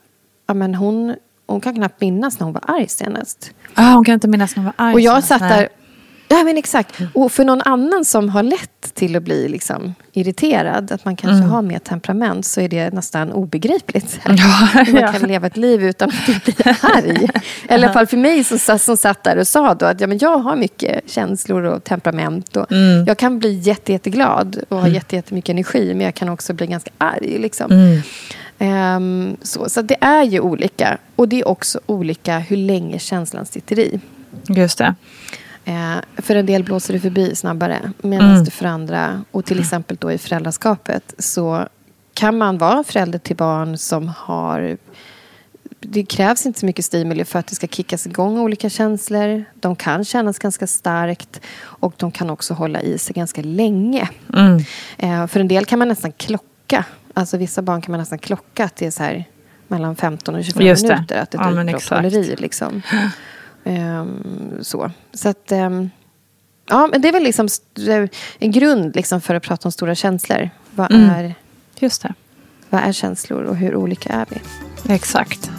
ja, 0.47 0.53
men 0.53 0.75
hon, 0.75 1.15
hon 1.47 1.61
kan 1.61 1.75
knappt 1.75 2.01
minnas 2.01 2.39
när 2.39 2.45
hon 2.45 2.53
var 2.53 2.63
arg 2.67 2.87
senast. 2.87 3.51
Ah, 3.73 3.93
hon 3.93 4.05
kan 4.05 4.13
inte 4.13 4.27
minnas 4.27 4.55
när 4.55 4.63
hon 4.63 4.73
var 4.77 4.85
arg 4.85 4.93
Och 4.93 4.99
jag 4.99 5.23
satt 5.23 5.39
där 5.39 5.69
Ja, 6.31 6.43
men 6.43 6.57
exakt. 6.57 6.95
Och 7.13 7.31
för 7.31 7.45
någon 7.45 7.61
annan 7.61 8.05
som 8.05 8.29
har 8.29 8.43
lätt 8.43 8.93
till 8.93 9.15
att 9.15 9.23
bli 9.23 9.49
liksom 9.49 9.95
irriterad, 10.13 10.91
att 10.91 11.05
man 11.05 11.15
kanske 11.15 11.37
mm. 11.37 11.49
har 11.49 11.61
mer 11.61 11.79
temperament, 11.79 12.45
så 12.45 12.61
är 12.61 12.69
det 12.69 12.93
nästan 12.93 13.31
obegripligt. 13.31 14.19
Ja, 14.29 14.69
man 14.75 15.01
ja. 15.01 15.11
kan 15.11 15.21
leva 15.21 15.47
ett 15.47 15.57
liv 15.57 15.83
utan 15.83 16.09
att 16.09 16.43
bli 16.45 16.55
arg. 16.81 17.09
Eller 17.09 17.29
i 17.69 17.73
alla 17.73 17.93
fall 17.93 18.07
för 18.07 18.17
mig 18.17 18.43
som, 18.43 18.79
som 18.79 18.97
satt 18.97 19.23
där 19.23 19.37
och 19.37 19.47
sa 19.47 19.73
då 19.73 19.85
att 19.85 20.01
ja, 20.01 20.07
men 20.07 20.17
jag 20.17 20.37
har 20.37 20.55
mycket 20.55 21.11
känslor 21.11 21.63
och 21.63 21.83
temperament. 21.83 22.57
Och 22.57 22.71
mm. 22.71 23.05
Jag 23.05 23.17
kan 23.17 23.39
bli 23.39 23.53
jätte, 23.53 23.91
jätteglad 23.91 24.59
och 24.69 24.77
ha 24.77 24.83
mm. 24.83 24.93
jätte, 24.93 25.15
jättemycket 25.15 25.49
energi, 25.49 25.93
men 25.93 26.05
jag 26.05 26.15
kan 26.15 26.29
också 26.29 26.53
bli 26.53 26.67
ganska 26.67 26.91
arg. 26.97 27.37
Liksom. 27.37 27.71
Mm. 27.71 28.01
Um, 28.59 29.37
så 29.41 29.69
så 29.69 29.81
det 29.81 29.97
är 30.01 30.23
ju 30.23 30.39
olika. 30.39 30.97
Och 31.15 31.27
det 31.27 31.39
är 31.39 31.47
också 31.47 31.79
olika 31.85 32.39
hur 32.39 32.57
länge 32.57 32.99
känslan 32.99 33.45
sitter 33.45 33.79
i. 33.79 33.99
Just 34.47 34.77
det. 34.77 34.95
Eh, 35.69 36.21
för 36.21 36.35
en 36.35 36.45
del 36.45 36.63
blåser 36.63 36.93
det 36.93 36.99
förbi 36.99 37.35
snabbare. 37.35 37.91
Medan 38.01 38.29
mm. 38.29 38.43
det 38.43 38.51
för 38.51 38.65
andra, 38.65 39.23
och 39.31 39.45
till 39.45 39.59
exempel 39.59 39.97
då 39.99 40.11
i 40.11 40.17
föräldraskapet, 40.17 41.13
så 41.17 41.67
kan 42.13 42.37
man 42.37 42.57
vara 42.57 42.83
förälder 42.83 43.19
till 43.19 43.35
barn 43.35 43.77
som 43.77 44.07
har 44.17 44.77
det 45.81 46.03
krävs 46.03 46.45
inte 46.45 46.59
så 46.59 46.65
mycket 46.65 46.85
stimuli 46.85 47.25
för 47.25 47.39
att 47.39 47.47
det 47.47 47.55
ska 47.55 47.67
kickas 47.67 48.07
igång 48.07 48.39
olika 48.39 48.69
känslor. 48.69 49.45
De 49.53 49.75
kan 49.75 50.05
kännas 50.05 50.39
ganska 50.39 50.67
starkt 50.67 51.41
och 51.61 51.93
de 51.97 52.11
kan 52.11 52.29
också 52.29 52.53
hålla 52.53 52.81
i 52.81 52.97
sig 52.97 53.13
ganska 53.13 53.41
länge. 53.41 54.09
Mm. 54.33 54.63
Eh, 54.97 55.27
för 55.27 55.39
en 55.39 55.47
del 55.47 55.65
kan 55.65 55.79
man 55.79 55.87
nästan 55.87 56.11
klocka. 56.11 56.85
Alltså 57.13 57.37
vissa 57.37 57.61
barn 57.61 57.81
kan 57.81 57.91
man 57.91 57.99
nästan 57.99 58.19
klocka 58.19 58.63
att 58.63 58.75
det 58.75 58.85
är 58.85 58.91
så 58.91 59.03
här 59.03 59.25
mellan 59.67 59.95
15 59.95 60.35
och 60.35 60.43
25 60.43 60.63
minuter 60.63 61.21
att 61.21 61.33
ett 61.33 61.41
ja, 61.43 61.61
utbrott 61.61 61.89
håller 61.89 62.17
i. 62.17 62.35
Liksom. 62.35 62.81
Um, 63.63 64.59
så. 64.61 64.91
Så 65.13 65.29
att... 65.29 65.51
Um, 65.51 65.89
ja, 66.65 66.87
men 66.91 67.01
det 67.01 67.07
är 67.07 67.13
väl 67.13 67.23
liksom 67.23 67.47
en 68.39 68.51
grund 68.51 68.95
liksom 68.95 69.21
för 69.21 69.35
att 69.35 69.43
prata 69.43 69.67
om 69.67 69.71
stora 69.71 69.95
känslor. 69.95 70.49
Vad 70.71 70.91
mm. 70.91 71.09
är... 71.09 71.35
Just 71.79 72.01
det. 72.01 72.13
Vad 72.69 72.81
är 72.81 72.91
känslor 72.91 73.43
och 73.43 73.55
hur 73.55 73.75
olika 73.75 74.09
är 74.09 74.25
vi? 74.29 74.41
Exakt. 74.93 75.51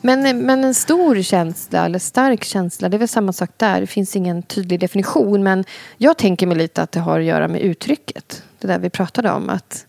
Men, 0.00 0.46
men 0.46 0.64
en 0.64 0.74
stor 0.74 1.22
känsla 1.22 1.84
eller 1.84 1.98
stark 1.98 2.44
känsla, 2.44 2.88
det 2.88 2.96
är 2.96 2.98
väl 2.98 3.08
samma 3.08 3.32
sak 3.32 3.50
där. 3.56 3.80
Det 3.80 3.86
finns 3.86 4.16
ingen 4.16 4.42
tydlig 4.42 4.80
definition. 4.80 5.42
Men 5.42 5.64
jag 5.96 6.18
tänker 6.18 6.46
mig 6.46 6.56
lite 6.56 6.82
att 6.82 6.92
det 6.92 7.00
har 7.00 7.20
att 7.20 7.26
göra 7.26 7.48
med 7.48 7.60
uttrycket. 7.60 8.42
Det 8.58 8.66
där 8.66 8.78
vi 8.78 8.90
pratade 8.90 9.30
om. 9.30 9.50
Att 9.50 9.86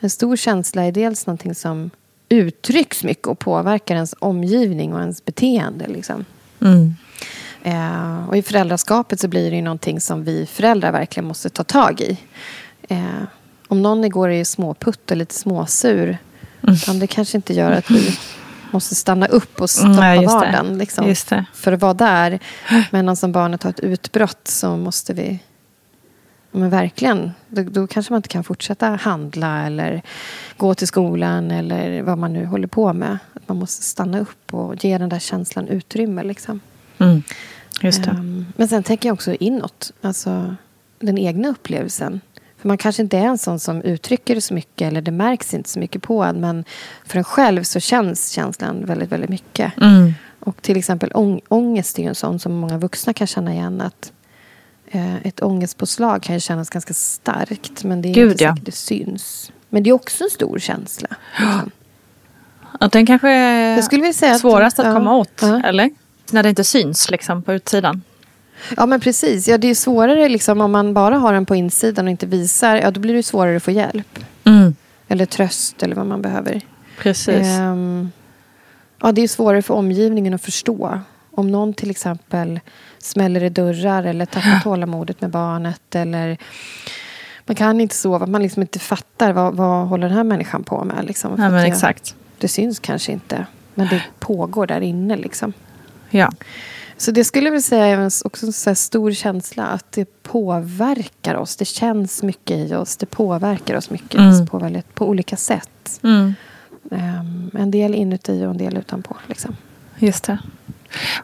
en 0.00 0.10
stor 0.10 0.36
känsla 0.36 0.84
är 0.84 0.92
dels 0.92 1.26
någonting 1.26 1.54
som 1.54 1.90
uttrycks 2.28 3.04
mycket 3.04 3.26
och 3.26 3.38
påverkar 3.38 3.94
ens 3.94 4.14
omgivning 4.18 4.94
och 4.94 5.00
ens 5.00 5.24
beteende. 5.24 5.86
Liksom. 5.86 6.24
Mm. 6.60 6.94
Eh, 7.62 8.28
och 8.28 8.36
i 8.36 8.42
föräldraskapet 8.42 9.20
så 9.20 9.28
blir 9.28 9.50
det 9.50 9.56
ju 9.56 9.62
någonting 9.62 10.00
som 10.00 10.24
vi 10.24 10.46
föräldrar 10.46 10.92
verkligen 10.92 11.26
måste 11.26 11.48
ta 11.48 11.64
tag 11.64 12.00
i. 12.00 12.18
Eh, 12.88 13.22
om 13.68 13.82
någon 13.82 14.04
igår 14.04 14.28
är 14.28 14.44
småputt 14.44 15.10
och 15.10 15.16
lite 15.16 15.34
småsur, 15.34 16.18
mm. 16.62 16.98
det 16.98 17.06
kanske 17.06 17.38
inte 17.38 17.54
gör 17.54 17.72
att 17.72 17.90
vi 17.90 18.18
måste 18.70 18.94
stanna 18.94 19.26
upp 19.26 19.60
och 19.60 19.70
stoppa 19.70 19.88
Nej, 19.88 20.26
vardagen. 20.26 20.78
Liksom, 20.78 21.14
för 21.54 21.72
att 21.72 21.80
vara 21.80 21.94
där. 21.94 22.38
Men 22.90 23.08
om 23.08 23.32
barnet 23.32 23.62
har 23.62 23.70
ett 23.70 23.80
utbrott 23.80 24.48
så 24.48 24.76
måste 24.76 25.14
vi 25.14 25.38
men 26.56 26.70
verkligen, 26.70 27.30
då, 27.48 27.62
då, 27.62 27.86
kanske 27.86 28.12
man 28.12 28.18
inte 28.18 28.28
kan 28.28 28.44
fortsätta 28.44 28.86
handla 28.88 29.66
eller 29.66 30.02
gå 30.56 30.74
till 30.74 30.86
skolan 30.86 31.50
eller 31.50 32.02
vad 32.02 32.18
man 32.18 32.32
nu 32.32 32.46
håller 32.46 32.66
på 32.66 32.92
med. 32.92 33.18
Att 33.34 33.48
man 33.48 33.56
måste 33.56 33.82
stanna 33.82 34.20
upp 34.20 34.54
och 34.54 34.84
ge 34.84 34.98
den 34.98 35.08
där 35.08 35.18
känslan 35.18 35.68
utrymme. 35.68 36.22
Liksom. 36.22 36.60
Mm, 36.98 37.22
just 37.82 38.04
det. 38.04 38.10
Um, 38.10 38.46
men 38.56 38.68
sen 38.68 38.82
tänker 38.82 39.08
jag 39.08 39.14
också 39.14 39.34
inåt, 39.34 39.92
alltså 40.00 40.54
den 40.98 41.18
egna 41.18 41.48
upplevelsen. 41.48 42.20
För 42.58 42.68
man 42.68 42.78
kanske 42.78 43.02
inte 43.02 43.18
är 43.18 43.24
en 43.26 43.38
sån 43.38 43.60
som 43.60 43.82
uttrycker 43.82 44.34
det 44.34 44.40
så 44.40 44.54
mycket 44.54 44.88
eller 44.88 45.00
det 45.00 45.10
märks 45.10 45.54
inte 45.54 45.68
så 45.68 45.78
mycket 45.78 46.02
på 46.02 46.22
en. 46.22 46.40
Men 46.40 46.64
för 47.04 47.18
en 47.18 47.24
själv 47.24 47.62
så 47.62 47.80
känns 47.80 48.30
känslan 48.30 48.84
väldigt, 48.84 49.12
väldigt 49.12 49.30
mycket. 49.30 49.72
Mm. 49.80 50.14
Och 50.40 50.62
till 50.62 50.76
exempel 50.76 51.10
ång 51.14 51.40
ångest 51.48 51.98
är 51.98 52.02
ju 52.02 52.08
en 52.08 52.14
sån 52.14 52.38
som 52.38 52.52
många 52.52 52.78
vuxna 52.78 53.12
kan 53.12 53.26
känna 53.26 53.52
igen. 53.52 53.80
att 53.80 54.12
ett 55.22 55.42
ångestpåslag 55.42 56.22
kan 56.22 56.34
ju 56.34 56.40
kännas 56.40 56.70
ganska 56.70 56.94
starkt. 56.94 57.84
Men 57.84 58.02
det 58.02 58.08
är 58.08 58.14
Gud, 58.14 58.30
inte 58.30 58.44
ja. 58.44 58.50
säkert 58.50 58.66
det 58.66 58.72
syns. 58.72 59.52
Men 59.68 59.82
det 59.82 59.90
är 59.90 59.94
också 59.94 60.24
en 60.24 60.30
stor 60.30 60.58
känsla. 60.58 61.08
Liksom. 61.38 61.70
Att 62.80 62.92
den 62.92 63.06
kanske 63.06 63.30
är 63.30 63.76
jag 63.92 64.14
säga 64.14 64.38
svårast 64.38 64.78
att, 64.78 64.86
att 64.86 64.94
komma 64.94 65.16
åt. 65.16 65.38
Ja. 65.40 65.62
Eller? 65.64 65.90
När 66.30 66.42
det 66.42 66.48
inte 66.48 66.64
syns 66.64 67.10
liksom, 67.10 67.42
på 67.42 67.52
utsidan. 67.52 68.02
Ja 68.76 68.86
men 68.86 69.00
precis. 69.00 69.48
Ja, 69.48 69.58
det 69.58 69.68
är 69.68 69.74
svårare 69.74 70.28
liksom, 70.28 70.60
om 70.60 70.72
man 70.72 70.94
bara 70.94 71.18
har 71.18 71.32
den 71.32 71.46
på 71.46 71.54
insidan 71.54 72.04
och 72.06 72.10
inte 72.10 72.26
visar. 72.26 72.76
Ja, 72.76 72.90
då 72.90 73.00
blir 73.00 73.14
det 73.14 73.22
svårare 73.22 73.56
att 73.56 73.62
få 73.62 73.70
hjälp. 73.70 74.18
Mm. 74.44 74.74
Eller 75.08 75.26
tröst 75.26 75.82
eller 75.82 75.96
vad 75.96 76.06
man 76.06 76.22
behöver. 76.22 76.60
Precis. 76.98 77.58
Um, 77.58 78.12
ja, 79.00 79.12
det 79.12 79.22
är 79.22 79.28
svårare 79.28 79.62
för 79.62 79.74
omgivningen 79.74 80.34
att 80.34 80.42
förstå. 80.42 81.00
Om 81.36 81.50
någon 81.50 81.74
till 81.74 81.90
exempel 81.90 82.60
smäller 82.98 83.42
i 83.42 83.48
dörrar 83.48 84.04
eller 84.04 84.26
tappar 84.26 84.60
tålamodet 84.62 85.20
med 85.20 85.30
barnet. 85.30 85.94
Eller 85.94 86.38
man 87.46 87.54
kan 87.54 87.80
inte 87.80 87.94
sova, 87.94 88.26
man 88.26 88.42
liksom 88.42 88.62
inte 88.62 88.78
fattar 88.78 89.32
vad, 89.32 89.54
vad 89.54 89.88
håller 89.88 90.08
den 90.08 90.16
här 90.16 90.24
människan 90.24 90.64
på 90.64 90.84
med. 90.84 91.04
Liksom, 91.04 91.30
ja, 91.38 91.50
men 91.50 91.64
exakt. 91.64 92.14
Det 92.38 92.48
syns 92.48 92.78
kanske 92.78 93.12
inte, 93.12 93.46
men 93.74 93.88
det 93.88 94.02
pågår 94.18 94.66
där 94.66 94.80
inne. 94.80 95.16
Liksom. 95.16 95.52
Ja. 96.10 96.32
Så 96.96 97.10
det 97.10 97.24
skulle 97.24 97.46
jag 97.46 97.52
vilja 97.52 97.62
säga 97.62 97.86
är 97.86 98.06
också 98.24 98.46
en 98.46 98.52
så 98.52 98.74
stor 98.74 99.12
känsla 99.12 99.66
att 99.66 99.92
det 99.92 100.22
påverkar 100.22 101.34
oss. 101.34 101.56
Det 101.56 101.64
känns 101.64 102.22
mycket 102.22 102.56
i 102.56 102.74
oss. 102.74 102.96
Det 102.96 103.06
påverkar 103.06 103.76
oss 103.76 103.90
mycket 103.90 104.20
mm. 104.20 104.46
på, 104.46 104.58
väldigt, 104.58 104.94
på 104.94 105.08
olika 105.08 105.36
sätt. 105.36 106.00
Mm. 106.02 106.34
Um, 106.90 107.50
en 107.54 107.70
del 107.70 107.94
inuti 107.94 108.44
och 108.44 108.50
en 108.50 108.58
del 108.58 108.76
utanpå. 108.76 109.16
Liksom. 109.26 109.56
Just 109.98 110.24
det. 110.24 110.38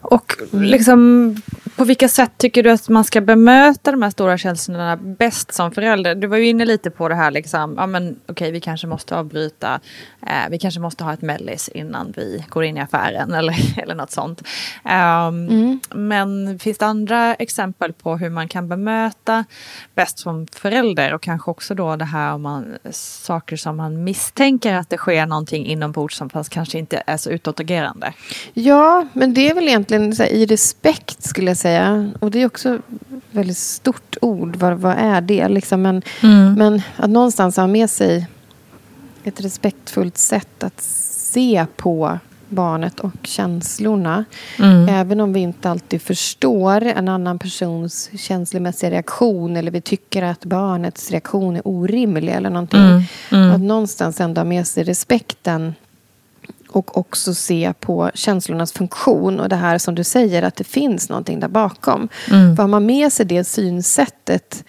Och 0.00 0.36
liksom 0.52 1.34
på 1.76 1.84
vilka 1.84 2.08
sätt 2.08 2.32
tycker 2.38 2.62
du 2.62 2.70
att 2.70 2.88
man 2.88 3.04
ska 3.04 3.20
bemöta 3.20 3.90
de 3.90 4.02
här 4.02 4.10
stora 4.10 4.38
känslorna 4.38 4.96
bäst 4.96 5.54
som 5.54 5.72
förälder? 5.72 6.14
Du 6.14 6.26
var 6.26 6.36
ju 6.36 6.48
inne 6.48 6.64
lite 6.64 6.90
på 6.90 7.08
det 7.08 7.14
här, 7.14 7.30
liksom, 7.30 7.74
ja 7.76 7.86
men 7.86 8.20
okej 8.28 8.50
vi 8.50 8.60
kanske 8.60 8.86
måste 8.86 9.16
avbryta, 9.16 9.80
eh, 10.26 10.50
vi 10.50 10.58
kanske 10.58 10.80
måste 10.80 11.04
ha 11.04 11.12
ett 11.12 11.22
mellis 11.22 11.68
innan 11.68 12.12
vi 12.16 12.44
går 12.48 12.64
in 12.64 12.76
i 12.76 12.80
affären 12.80 13.34
eller, 13.34 13.56
eller 13.82 13.94
något 13.94 14.10
sånt. 14.10 14.42
Um, 14.84 15.48
mm. 15.48 15.80
Men 15.90 16.58
finns 16.58 16.78
det 16.78 16.86
andra 16.86 17.34
exempel 17.34 17.92
på 17.92 18.16
hur 18.16 18.30
man 18.30 18.48
kan 18.48 18.68
bemöta 18.68 19.44
bäst 19.94 20.18
som 20.18 20.46
förälder 20.46 21.14
och 21.14 21.22
kanske 21.22 21.50
också 21.50 21.74
då 21.74 21.96
det 21.96 22.04
här 22.04 22.34
om 22.34 22.42
man, 22.42 22.78
saker 22.90 23.56
som 23.56 23.76
man 23.76 24.04
misstänker 24.04 24.74
att 24.74 24.90
det 24.90 24.96
sker 24.96 25.26
någonting 25.26 25.66
inombords 25.66 26.16
som 26.16 26.30
fast 26.30 26.50
kanske 26.50 26.78
inte 26.78 27.02
är 27.06 27.16
så 27.16 27.30
utåtagerande? 27.30 28.12
Ja, 28.54 29.06
men 29.12 29.34
det 29.34 29.50
är 29.50 29.54
väl 29.54 29.68
egentligen 29.68 30.12
här, 30.12 30.26
i 30.26 30.46
respekt 30.46 31.22
skulle 31.22 31.50
jag 31.50 31.56
säga. 31.62 32.10
Och 32.20 32.30
det 32.30 32.42
är 32.42 32.46
också 32.46 32.74
ett 32.74 32.80
väldigt 33.30 33.58
stort 33.58 34.16
ord. 34.20 34.56
Vad, 34.56 34.78
vad 34.78 34.96
är 34.98 35.20
det? 35.20 35.48
Liksom, 35.48 35.82
men, 35.82 36.02
mm. 36.22 36.54
men 36.54 36.82
att 36.96 37.10
någonstans 37.10 37.56
ha 37.56 37.66
med 37.66 37.90
sig 37.90 38.26
ett 39.24 39.40
respektfullt 39.40 40.18
sätt 40.18 40.64
att 40.64 40.80
se 40.80 41.66
på 41.76 42.18
barnet 42.48 43.00
och 43.00 43.12
känslorna. 43.22 44.24
Mm. 44.58 44.88
Även 44.88 45.20
om 45.20 45.32
vi 45.32 45.40
inte 45.40 45.70
alltid 45.70 46.02
förstår 46.02 46.82
en 46.82 47.08
annan 47.08 47.38
persons 47.38 48.10
känslomässiga 48.16 48.90
reaktion 48.90 49.56
eller 49.56 49.70
vi 49.70 49.80
tycker 49.80 50.22
att 50.22 50.44
barnets 50.44 51.10
reaktion 51.10 51.56
är 51.56 51.62
orimlig 51.64 52.32
eller 52.32 52.50
någonting. 52.50 52.80
Mm. 52.80 53.02
Mm. 53.30 53.50
Att 53.50 53.60
någonstans 53.60 54.20
ändå 54.20 54.40
ha 54.40 54.44
med 54.44 54.66
sig 54.66 54.84
respekten 54.84 55.74
och 56.72 56.98
också 56.98 57.34
se 57.34 57.72
på 57.80 58.10
känslornas 58.14 58.72
funktion 58.72 59.40
och 59.40 59.48
det 59.48 59.56
här 59.56 59.78
som 59.78 59.94
du 59.94 60.04
säger 60.04 60.42
att 60.42 60.56
det 60.56 60.64
finns 60.64 61.08
någonting 61.08 61.40
där 61.40 61.48
bakom. 61.48 62.08
Mm. 62.30 62.56
För 62.56 62.62
har 62.62 62.68
man 62.68 62.86
med 62.86 63.12
sig 63.12 63.26
det 63.26 63.44
synsättet 63.44 64.64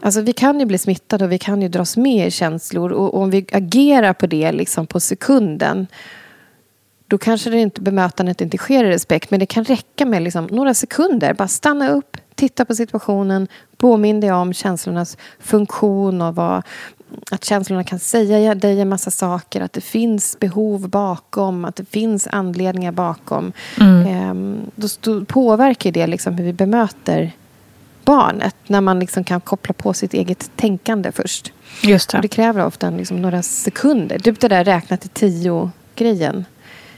Alltså 0.00 0.20
vi 0.20 0.32
kan 0.32 0.60
ju 0.60 0.66
bli 0.66 0.78
smittade 0.78 1.24
och 1.24 1.32
vi 1.32 1.38
kan 1.38 1.62
ju 1.62 1.68
dras 1.68 1.96
med 1.96 2.26
i 2.26 2.30
känslor 2.30 2.92
och, 2.92 3.14
och 3.14 3.22
om 3.22 3.30
vi 3.30 3.46
agerar 3.52 4.12
på 4.12 4.26
det 4.26 4.52
liksom 4.52 4.86
på 4.86 5.00
sekunden 5.00 5.86
då 7.06 7.18
kanske 7.18 7.50
det 7.50 7.60
inte, 7.60 7.80
bemötandet 7.80 8.40
inte 8.40 8.58
sker 8.58 8.84
i 8.84 8.90
respekt 8.90 9.30
men 9.30 9.40
det 9.40 9.46
kan 9.46 9.64
räcka 9.64 10.06
med 10.06 10.22
liksom 10.22 10.46
några 10.46 10.74
sekunder. 10.74 11.34
Bara 11.34 11.48
stanna 11.48 11.90
upp, 11.90 12.16
titta 12.34 12.64
på 12.64 12.74
situationen, 12.74 13.48
påminn 13.76 14.20
dig 14.20 14.32
om 14.32 14.52
känslornas 14.52 15.16
funktion 15.38 16.22
och 16.22 16.34
vad, 16.34 16.62
att 17.30 17.44
känslorna 17.44 17.84
kan 17.84 17.98
säga 17.98 18.54
dig 18.54 18.80
en 18.80 18.88
massa 18.88 19.10
saker, 19.10 19.60
att 19.60 19.72
det 19.72 19.80
finns 19.80 20.36
behov 20.40 20.88
bakom, 20.88 21.64
att 21.64 21.76
det 21.76 21.84
finns 21.84 22.28
anledningar 22.30 22.92
bakom. 22.92 23.52
Mm. 23.80 24.06
Ehm, 24.06 24.70
då, 24.74 24.88
då 25.00 25.24
påverkar 25.24 25.92
det 25.92 26.06
liksom 26.06 26.34
hur 26.34 26.44
vi 26.44 26.52
bemöter 26.52 27.32
barnet 28.04 28.56
när 28.66 28.80
man 28.80 29.00
liksom 29.00 29.24
kan 29.24 29.40
koppla 29.40 29.74
på 29.74 29.94
sitt 29.94 30.14
eget 30.14 30.50
tänkande 30.56 31.12
först. 31.12 31.52
Just 31.82 32.10
det. 32.10 32.18
Och 32.18 32.22
det 32.22 32.28
kräver 32.28 32.66
ofta 32.66 32.90
liksom 32.90 33.22
några 33.22 33.42
sekunder. 33.42 34.18
Typ 34.18 34.40
det 34.40 34.48
där 34.48 34.64
räkna 34.64 34.96
till 34.96 35.10
tio-grejen 35.10 36.44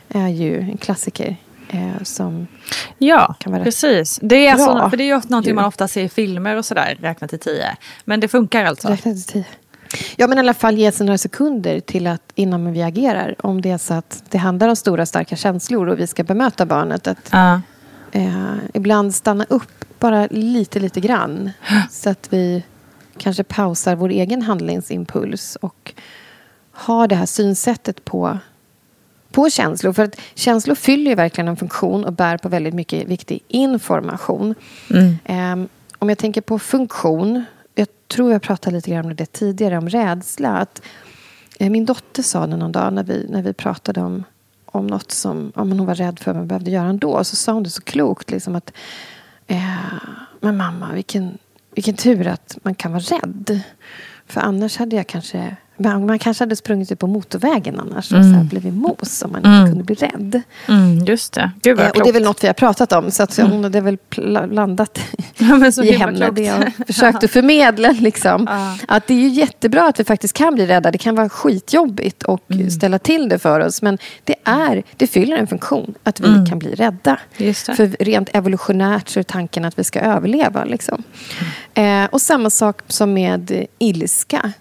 är 0.08 0.28
ju 0.28 0.60
en 0.60 0.76
klassiker. 0.76 1.36
Eh, 1.68 2.02
som 2.02 2.46
ja, 2.98 3.34
kan 3.38 3.52
vara 3.52 3.64
precis. 3.64 4.18
Det 4.22 4.46
är, 4.46 4.52
alltså, 4.52 4.90
för 4.90 4.96
det 4.96 5.04
är 5.04 5.16
ju 5.16 5.20
någonting 5.28 5.54
man 5.54 5.64
ofta 5.64 5.88
ser 5.88 6.02
i 6.02 6.08
filmer 6.08 6.56
och 6.56 6.64
sådär, 6.64 6.98
räkna 7.00 7.28
till 7.28 7.38
tio. 7.38 7.76
Men 8.04 8.20
det 8.20 8.28
funkar 8.28 8.64
alltså? 8.64 8.88
Räkna 8.88 9.12
till 9.12 9.24
tio. 9.24 9.44
Ja, 10.16 10.26
men 10.26 10.38
i 10.38 10.40
alla 10.40 10.54
fall 10.54 10.78
ge 10.78 10.92
sig 10.92 11.06
några 11.06 11.18
sekunder 11.18 11.80
till 11.80 12.06
att, 12.06 12.22
innan 12.34 12.72
vi 12.72 12.82
agerar. 12.82 13.34
Om 13.38 13.60
det 13.60 13.70
är 13.70 13.78
så 13.78 13.94
att 13.94 14.22
det 14.30 14.38
handlar 14.38 14.68
om 14.68 14.76
stora 14.76 15.06
starka 15.06 15.36
känslor 15.36 15.88
och 15.88 16.00
vi 16.00 16.06
ska 16.06 16.24
bemöta 16.24 16.66
barnet. 16.66 17.06
Att, 17.06 17.34
uh. 17.34 17.58
eh, 18.12 18.54
ibland 18.74 19.14
stanna 19.14 19.46
upp 19.48 19.84
bara 19.98 20.26
lite, 20.30 20.80
lite 20.80 21.00
grann. 21.00 21.50
så 21.90 22.10
att 22.10 22.26
vi 22.30 22.64
kanske 23.18 23.44
pausar 23.44 23.96
vår 23.96 24.08
egen 24.08 24.42
handlingsimpuls 24.42 25.56
och 25.56 25.94
har 26.72 27.08
det 27.08 27.14
här 27.14 27.26
synsättet 27.26 28.04
på, 28.04 28.38
på 29.30 29.50
känslor. 29.50 29.92
För 29.92 30.04
att 30.04 30.20
känslor 30.34 30.74
fyller 30.74 31.10
ju 31.10 31.14
verkligen 31.14 31.48
en 31.48 31.56
funktion 31.56 32.04
och 32.04 32.12
bär 32.12 32.38
på 32.38 32.48
väldigt 32.48 32.74
mycket 32.74 33.08
viktig 33.08 33.40
information. 33.48 34.54
Mm. 34.90 35.18
Eh, 35.24 35.68
om 35.98 36.08
jag 36.08 36.18
tänker 36.18 36.40
på 36.40 36.58
funktion 36.58 37.44
jag 37.78 37.88
tror 38.08 38.32
jag 38.32 38.42
pratade 38.42 38.76
lite 38.76 38.90
grann 38.90 39.04
om 39.04 39.16
det 39.16 39.32
tidigare, 39.32 39.78
om 39.78 39.88
rädsla. 39.88 40.56
Att, 40.56 40.82
eh, 41.58 41.70
min 41.70 41.84
dotter 41.84 42.22
sa 42.22 42.46
det 42.46 42.56
någon 42.56 42.72
dag 42.72 42.92
när 42.92 43.04
vi, 43.04 43.26
när 43.28 43.42
vi 43.42 43.52
pratade 43.52 44.00
om, 44.00 44.24
om 44.66 44.86
något 44.86 45.10
som 45.10 45.52
om 45.54 45.72
hon 45.72 45.86
var 45.86 45.94
rädd 45.94 46.18
för 46.18 46.32
vad 46.32 46.36
man 46.36 46.48
behövde 46.48 46.70
göra 46.70 46.88
ändå. 46.88 47.24
Så 47.24 47.36
sa 47.36 47.52
hon 47.52 47.62
det 47.62 47.70
så 47.70 47.82
klokt. 47.82 48.30
Liksom 48.30 48.56
att, 48.56 48.72
eh, 49.46 49.76
men 50.40 50.56
mamma, 50.56 50.92
vilken, 50.92 51.38
vilken 51.70 51.94
tur 51.94 52.26
att 52.26 52.58
man 52.62 52.74
kan 52.74 52.92
vara 52.92 53.02
rädd. 53.02 53.60
För 54.26 54.40
annars 54.40 54.76
hade 54.76 54.96
jag 54.96 55.06
kanske 55.06 55.56
man, 55.76 56.06
man 56.06 56.18
kanske 56.18 56.42
hade 56.42 56.56
sprungit 56.56 56.92
ut 56.92 56.98
på 56.98 57.06
motorvägen 57.06 57.80
annars 57.80 58.12
mm. 58.12 58.22
och 58.22 58.32
så 58.32 58.36
här 58.36 58.44
blivit 58.44 58.74
mos 58.74 59.22
om 59.22 59.32
man 59.32 59.40
inte 59.40 59.48
mm. 59.48 59.66
kunde 59.68 59.84
bli 59.84 59.94
rädd. 59.94 60.42
Mm, 60.68 61.04
just 61.04 61.32
det. 61.32 61.50
Gud, 61.62 61.80
eh, 61.80 61.88
och 61.88 62.02
det 62.02 62.08
är 62.08 62.12
väl 62.12 62.22
något 62.22 62.44
vi 62.44 62.46
har 62.46 62.54
pratat 62.54 62.92
om. 62.92 63.10
Så 63.10 63.22
att 63.22 63.38
mm. 63.38 63.52
hon 63.52 63.64
hade 63.64 63.80
väl 63.80 63.98
landat 64.50 65.00
ja, 65.38 65.84
i 65.84 65.92
henne 65.92 66.30
det 66.30 66.42
jag 66.42 66.72
försökte 66.86 67.28
förmedla. 67.28 67.90
Liksom. 67.90 68.46
Ja. 68.50 68.78
Att 68.88 69.06
det 69.06 69.14
är 69.14 69.28
jättebra 69.28 69.88
att 69.88 70.00
vi 70.00 70.04
faktiskt 70.04 70.34
kan 70.34 70.54
bli 70.54 70.66
rädda. 70.66 70.90
Det 70.90 70.98
kan 70.98 71.14
vara 71.14 71.28
skitjobbigt 71.28 72.22
och 72.22 72.50
mm. 72.50 72.70
ställa 72.70 72.98
till 72.98 73.28
det 73.28 73.38
för 73.38 73.60
oss. 73.60 73.82
Men 73.82 73.98
det, 74.24 74.34
är, 74.44 74.82
det 74.96 75.06
fyller 75.06 75.36
en 75.36 75.46
funktion 75.46 75.94
att 76.02 76.20
vi 76.20 76.28
mm. 76.28 76.46
kan 76.46 76.58
bli 76.58 76.74
rädda. 76.74 77.18
För 77.76 78.04
rent 78.04 78.28
evolutionärt 78.32 79.08
så 79.08 79.18
är 79.18 79.24
tanken 79.24 79.64
att 79.64 79.78
vi 79.78 79.84
ska 79.84 80.00
överleva. 80.00 80.64
Liksom. 80.64 81.02
Eh, 81.74 82.04
och 82.04 82.20
samma 82.20 82.50
sak 82.50 82.82
som 82.88 83.14
med 83.14 83.66
ilska. 83.78 84.52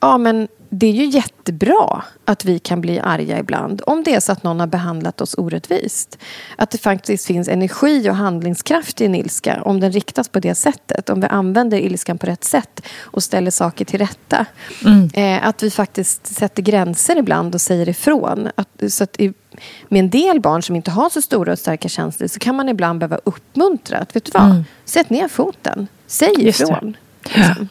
Ja, 0.00 0.18
men 0.18 0.48
det 0.78 0.86
är 0.86 0.92
ju 0.92 1.04
jättebra 1.04 2.04
att 2.24 2.44
vi 2.44 2.58
kan 2.58 2.80
bli 2.80 3.00
arga 3.00 3.38
ibland 3.38 3.82
om 3.86 4.02
det 4.02 4.14
är 4.14 4.20
så 4.20 4.32
att 4.32 4.42
någon 4.42 4.60
har 4.60 4.66
behandlat 4.66 5.20
oss 5.20 5.34
orättvist. 5.38 6.18
Att 6.56 6.70
det 6.70 6.78
faktiskt 6.78 7.26
finns 7.26 7.48
energi 7.48 8.10
och 8.10 8.14
handlingskraft 8.14 9.00
i 9.00 9.04
en 9.04 9.14
ilska 9.14 9.62
om 9.62 9.80
den 9.80 9.92
riktas 9.92 10.28
på 10.28 10.40
det 10.40 10.54
sättet. 10.54 11.10
Om 11.10 11.20
vi 11.20 11.26
använder 11.26 11.78
ilskan 11.78 12.18
på 12.18 12.26
rätt 12.26 12.44
sätt 12.44 12.80
och 13.00 13.22
ställer 13.22 13.50
saker 13.50 13.84
till 13.84 13.98
rätta. 13.98 14.46
Mm. 14.84 15.10
Eh, 15.14 15.48
att 15.48 15.62
vi 15.62 15.70
faktiskt 15.70 16.26
sätter 16.26 16.62
gränser 16.62 17.16
ibland 17.18 17.54
och 17.54 17.60
säger 17.60 17.88
ifrån. 17.88 18.50
Att, 18.54 18.82
så 18.88 19.04
att 19.04 19.20
i, 19.20 19.32
med 19.88 20.00
en 20.00 20.10
del 20.10 20.40
barn 20.40 20.62
som 20.62 20.76
inte 20.76 20.90
har 20.90 21.10
så 21.10 21.22
stora 21.22 21.52
och 21.52 21.58
starka 21.58 21.88
känslor 21.88 22.28
så 22.28 22.38
kan 22.38 22.54
man 22.54 22.68
ibland 22.68 22.98
behöva 22.98 23.20
uppmuntra. 23.24 23.98
Att, 23.98 24.16
vet 24.16 24.24
du 24.24 24.30
vad? 24.34 24.50
Mm. 24.50 24.64
Sätt 24.84 25.10
ner 25.10 25.28
foten. 25.28 25.88
Säg 26.06 26.48
ifrån. 26.48 26.96
Liksom 27.22 27.68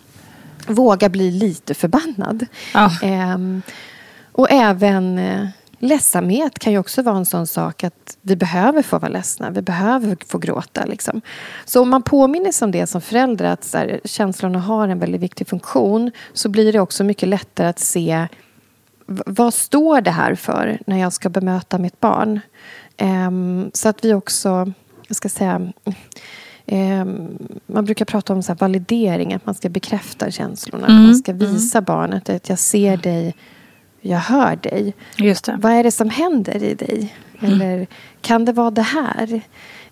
våga 0.69 1.10
bli 1.10 1.32
lite 1.32 1.73
förbannad. 1.73 2.45
Ja. 2.73 2.91
Ehm, 3.02 3.62
och 4.32 4.52
även 4.52 5.17
eh, 5.17 5.47
ledsamhet 5.80 6.60
kan 6.60 6.73
ju 6.73 6.80
också 6.80 7.02
vara 7.02 7.17
en 7.17 7.26
sån 7.26 7.47
sak 7.47 7.84
att 7.84 8.17
vi 8.21 8.36
behöver 8.36 8.82
få 8.82 8.99
vara 8.99 9.12
ledsna. 9.12 9.49
Vi 9.49 9.62
behöver 9.62 10.17
få 10.28 10.38
gråta. 10.38 10.86
Liksom. 10.86 11.21
Så 11.65 11.82
om 11.82 11.89
man 11.89 12.04
påminner 12.04 12.52
sig 12.52 12.65
om 12.65 12.71
det 12.71 12.88
som 12.88 13.02
förälder 13.02 13.45
att 13.45 13.63
så 13.63 13.78
här, 13.78 13.99
känslorna 14.06 14.60
har 14.60 14.88
en 14.88 14.99
väldigt 14.99 15.21
viktig 15.21 15.47
funktion 15.47 16.12
så 16.34 16.49
blir 16.49 16.73
det 16.73 16.80
också 16.80 17.04
mycket 17.04 17.30
lättare 17.30 17.67
att 17.67 17.80
se 17.80 18.28
vad 19.06 19.54
står 19.54 20.02
det 20.02 20.12
här 20.12 20.36
för 20.36 20.80
när 20.88 20.97
jag 20.97 21.13
ska 21.13 21.30
bemöta 21.30 21.78
mitt 21.78 21.99
barn? 21.99 22.39
Ehm, 22.97 23.71
så 23.73 23.89
att 23.89 24.06
vi 24.06 24.13
också, 24.13 24.73
jag 25.08 25.15
ska 25.15 25.30
säga 25.30 25.71
Eh, 26.65 27.06
man 27.65 27.86
brukar 27.86 28.06
prata 28.06 28.34
om 28.34 28.43
så 28.43 28.54
validering, 28.54 29.34
att 29.34 29.45
man 29.45 29.56
ska 29.56 29.69
bekräfta 29.69 30.32
känslorna. 30.32 30.88
Mm. 30.88 31.04
Man 31.04 31.15
ska 31.15 31.32
mm. 31.32 31.54
visa 31.54 31.78
mm. 31.78 31.86
barnet 31.86 32.30
att 32.30 32.49
jag 32.49 32.60
ser 32.60 32.97
dig, 32.97 33.36
jag 34.02 34.19
hör 34.19 34.56
dig. 34.56 34.93
Just 35.17 35.45
det. 35.45 35.58
Vad 35.62 35.71
är 35.71 35.84
det 35.84 35.91
som 35.91 36.10
händer 36.10 36.63
i 36.63 36.73
dig? 36.73 37.15
Mm. 37.39 37.54
Eller 37.54 37.88
kan 38.21 38.45
det 38.45 38.52
vara 38.52 38.71
det 38.71 38.82
här? 38.82 39.41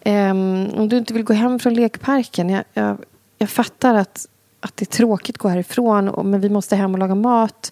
Eh, 0.01 0.31
om 0.31 0.87
du 0.89 0.97
inte 0.97 1.13
vill 1.13 1.23
gå 1.23 1.33
hem 1.33 1.59
från 1.59 1.73
lekparken, 1.73 2.49
jag, 2.49 2.63
jag, 2.73 2.97
jag 3.37 3.49
fattar 3.49 3.95
att, 3.95 4.25
att 4.59 4.77
det 4.77 4.83
är 4.83 4.97
tråkigt 4.97 5.35
att 5.35 5.41
gå 5.41 5.47
härifrån, 5.47 6.29
men 6.31 6.41
vi 6.41 6.49
måste 6.49 6.75
hem 6.75 6.93
och 6.93 6.99
laga 6.99 7.15
mat. 7.15 7.71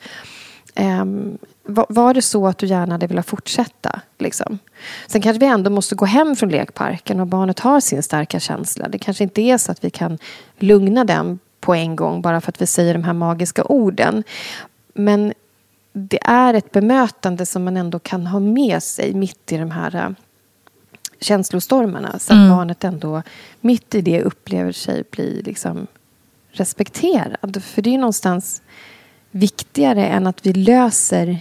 Um, 0.75 1.37
var 1.65 2.13
det 2.13 2.21
så 2.21 2.47
att 2.47 2.57
du 2.57 2.65
gärna 2.67 2.93
hade 2.93 3.07
velat 3.07 3.25
fortsätta? 3.25 4.01
Liksom? 4.17 4.59
Sen 5.07 5.21
kanske 5.21 5.39
vi 5.39 5.45
ändå 5.45 5.69
måste 5.69 5.95
gå 5.95 6.05
hem 6.05 6.35
från 6.35 6.49
lekparken 6.49 7.19
och 7.19 7.27
barnet 7.27 7.59
har 7.59 7.79
sin 7.79 8.03
starka 8.03 8.39
känsla. 8.39 8.87
Det 8.87 8.97
kanske 8.97 9.23
inte 9.23 9.41
är 9.41 9.57
så 9.57 9.71
att 9.71 9.83
vi 9.83 9.89
kan 9.89 10.17
lugna 10.59 11.03
den 11.03 11.39
på 11.59 11.75
en 11.75 11.95
gång 11.95 12.21
bara 12.21 12.41
för 12.41 12.51
att 12.51 12.61
vi 12.61 12.67
säger 12.67 12.93
de 12.93 13.03
här 13.03 13.13
magiska 13.13 13.63
orden. 13.63 14.23
Men 14.93 15.33
det 15.93 16.19
är 16.21 16.53
ett 16.53 16.71
bemötande 16.71 17.45
som 17.45 17.63
man 17.63 17.77
ändå 17.77 17.99
kan 17.99 18.27
ha 18.27 18.39
med 18.39 18.83
sig 18.83 19.13
mitt 19.13 19.51
i 19.51 19.57
de 19.57 19.71
här 19.71 19.95
uh, 19.95 20.15
känslostormarna. 21.21 22.19
Så 22.19 22.33
att 22.33 22.37
mm. 22.37 22.49
barnet 22.49 22.83
ändå 22.83 23.21
mitt 23.61 23.95
i 23.95 24.01
det 24.01 24.21
upplever 24.21 24.71
sig 24.71 25.03
bli 25.11 25.41
liksom 25.41 25.87
respekterad. 26.51 27.63
För 27.63 27.81
det 27.81 27.93
är 27.93 27.97
någonstans 27.97 28.61
viktigare 29.31 30.07
än 30.07 30.27
att 30.27 30.45
vi 30.45 30.53
löser 30.53 31.39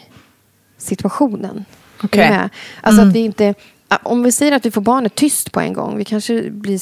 situationen. 0.78 1.64
Okay. 2.02 2.38
Alltså 2.80 3.00
mm. 3.02 3.08
att 3.08 3.14
vi 3.14 3.18
inte 3.20 3.54
om 4.02 4.22
vi 4.22 4.32
säger 4.32 4.52
att 4.52 4.66
vi 4.66 4.70
får 4.70 4.80
barnet 4.80 5.14
tyst 5.14 5.52
på 5.52 5.60
en 5.60 5.72
gång. 5.72 5.96
Vi 5.96 6.04
kanske 6.04 6.50
blir 6.50 6.80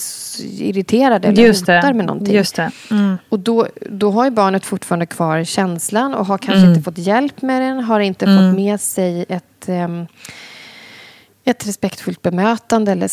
irriterade 0.62 1.28
eller 1.28 1.42
Just 1.42 1.60
hotar 1.60 1.82
det. 1.82 1.94
med 1.94 2.06
någonting. 2.06 2.34
Just 2.34 2.56
det. 2.56 2.70
Mm. 2.90 3.16
Och 3.28 3.38
då, 3.40 3.66
då 3.90 4.10
har 4.10 4.24
ju 4.24 4.30
barnet 4.30 4.66
fortfarande 4.66 5.06
kvar 5.06 5.44
känslan 5.44 6.14
och 6.14 6.26
har 6.26 6.38
kanske 6.38 6.58
Mm. 6.58 6.70
inte 6.70 6.82
fått 6.82 6.98
hjälp 6.98 7.42
med 7.42 7.62
den. 7.62 7.84
Har 7.84 8.00
inte 8.00 8.24
Mm. 8.24 8.38
fått 8.50 8.56
med 8.60 8.80
sig 8.80 9.24
ett, 9.28 9.68
ehm, 9.68 10.06
ett 11.50 11.66
respektfullt 11.68 12.22
bemötande. 12.22 12.92
Eller 12.92 13.06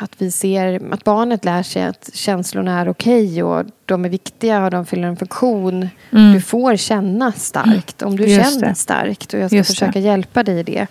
att 0.00 0.12
vi 0.18 0.30
ser 0.30 0.92
att 0.92 1.04
barnet 1.04 1.44
lär 1.44 1.62
sig 1.62 1.82
att 1.82 2.10
känslorna 2.14 2.80
är 2.80 2.88
okej 2.88 3.42
och 3.42 3.66
de 3.84 4.04
är 4.04 4.08
viktiga 4.08 4.64
och 4.64 4.70
de 4.70 4.86
fyller 4.86 5.08
en 5.08 5.16
funktion. 5.16 5.88
Mm. 6.12 6.32
Du 6.32 6.40
får 6.40 6.76
känna 6.76 7.32
starkt. 7.32 8.02
Om 8.02 8.16
du 8.16 8.26
Just 8.26 8.50
känner 8.52 8.68
det. 8.68 8.74
starkt 8.74 9.34
och 9.34 9.40
jag 9.40 9.50
ska 9.50 9.56
Just 9.56 9.70
det. 9.70 9.74
försöka 9.74 9.98
hjälpa 9.98 10.42
dig 10.42 10.58
i 10.58 10.62
det. 10.62 10.86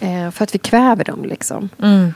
Eh, 0.00 0.30
för 0.30 0.44
att 0.44 0.54
vi 0.54 0.58
kväver 0.58 1.04
dem 1.04 1.24
liksom. 1.24 1.68
Mm. 1.82 2.14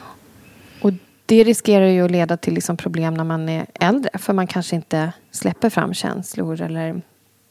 Och 0.81 0.91
det 1.27 1.45
riskerar 1.45 1.87
ju 1.87 2.05
att 2.05 2.11
leda 2.11 2.37
till 2.37 2.55
liksom 2.55 2.77
problem 2.77 3.15
när 3.15 3.25
man 3.25 3.49
är 3.49 3.67
äldre. 3.75 4.11
För 4.19 4.33
man 4.33 4.47
kanske 4.47 4.77
inte 4.77 5.13
släpper 5.31 5.71
fram 5.71 5.95
känslor 5.95 6.61
eller 6.63 7.03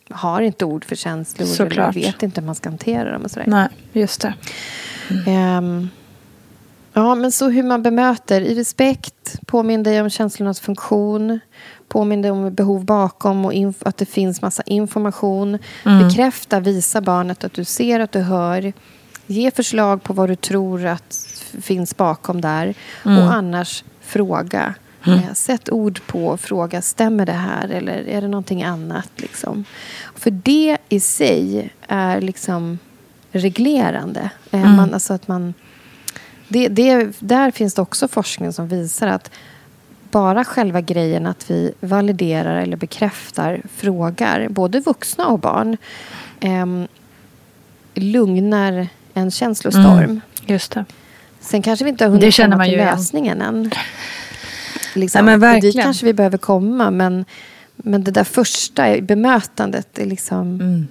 har 0.10 0.42
inte 0.42 0.66
ord 0.66 0.86
för 0.86 0.96
känslor. 0.96 1.46
Såklart. 1.46 1.96
Eller 1.96 2.06
vet 2.06 2.24
inte 2.24 2.42
hur 2.42 2.46
man 2.46 2.56
ska 2.56 2.70
hantera 2.70 3.12
dem 3.12 3.22
och 3.22 3.32
sådär. 3.32 3.48
Nej, 3.48 3.68
just 3.94 4.22
det. 4.22 4.34
Ehm, 5.28 5.90
ja, 6.94 7.16
men 7.16 7.32
så 7.32 7.50
hur 7.50 7.64
man 7.64 7.84
bemöter. 7.84 8.42
I 8.42 8.56
respekt, 8.56 9.40
påminn 9.46 9.84
dig 9.84 10.02
om 10.02 10.10
känslornas 10.10 10.60
funktion. 10.60 11.40
Påminn 11.88 12.22
dig 12.22 12.32
om 12.32 12.54
behov 12.54 12.86
bakom 12.86 13.46
och 13.46 13.54
att 13.86 13.98
det 13.98 14.06
finns 14.06 14.42
massa 14.42 14.64
information. 14.66 15.58
Mm. 15.86 16.08
Bekräfta, 16.08 16.60
visa 16.60 17.02
barnet 17.02 17.44
att 17.44 17.54
du 17.54 17.66
ser, 17.66 18.00
att 18.00 18.12
du 18.12 18.20
hör. 18.20 18.74
Ge 19.26 19.52
förslag 19.52 20.04
på 20.04 20.14
vad 20.14 20.30
du 20.30 20.36
tror 20.36 20.86
att 20.86 21.36
finns 21.62 21.98
bakom 21.98 22.42
där. 22.42 22.74
Mm. 23.06 23.18
Och 23.18 23.34
annars 23.34 23.84
fråga. 24.02 24.74
Eh, 25.06 25.34
sätt 25.34 25.70
ord 25.70 26.02
på 26.08 26.38
fråga, 26.38 26.82
stämmer 26.82 27.26
det 27.26 27.32
här 27.32 27.70
eller 27.70 28.08
är 28.08 28.22
det 28.22 28.28
någonting 28.28 28.64
annat? 28.64 29.10
Liksom. 29.16 29.66
För 30.16 30.32
det 30.32 30.78
i 30.90 31.00
sig 31.00 31.70
är 31.88 32.22
liksom 32.22 32.80
reglerande. 33.32 34.30
Eh, 34.52 34.62
Mm. 34.62 34.76
man, 34.76 34.94
alltså 34.94 35.14
att 35.14 35.28
man, 35.28 35.54
det, 36.48 36.68
det, 36.68 37.12
där 37.20 37.52
finns 37.52 37.74
det 37.74 37.82
också 37.82 38.08
forskning 38.08 38.54
som 38.54 38.68
visar 38.68 39.08
att 39.08 39.32
bara 40.12 40.44
själva 40.44 40.82
grejen 40.82 41.26
att 41.26 41.52
vi 41.52 41.74
validerar 41.80 42.56
eller 42.62 42.78
bekräftar 42.78 43.62
frågar, 43.76 44.48
både 44.50 44.80
vuxna 44.80 45.28
och 45.28 45.40
barn, 45.40 45.78
ehm, 46.40 46.88
lugnar 47.94 48.88
en 49.14 49.32
känslostorm. 49.32 50.04
Mm. 50.04 50.22
Just 50.46 50.72
det. 50.72 50.86
Sen 51.40 51.62
kanske 51.62 51.86
vi 51.86 51.90
inte 51.90 52.04
har 52.04 52.10
Det 52.10 52.18
hunnit 52.18 52.34
känner 52.34 52.50
komma 52.50 52.58
man 52.58 52.66
till 52.66 52.74
ju 52.74 52.80
igen. 52.80 52.96
lösningen 52.96 53.42
än. 53.42 53.72
Liksom. 54.96 55.26
Nej, 55.26 55.38
men 55.38 55.60
Dit 55.60 55.76
kanske 55.82 56.06
vi 56.06 56.14
behöver 56.14 56.38
komma, 56.38 56.92
men, 56.92 57.26
men 57.76 58.04
det 58.04 58.12
där 58.12 58.24
första 58.24 59.02
bemötandet 59.02 60.00
är 60.00 60.06
liksom... 60.06 60.42
Mm. 60.42 60.88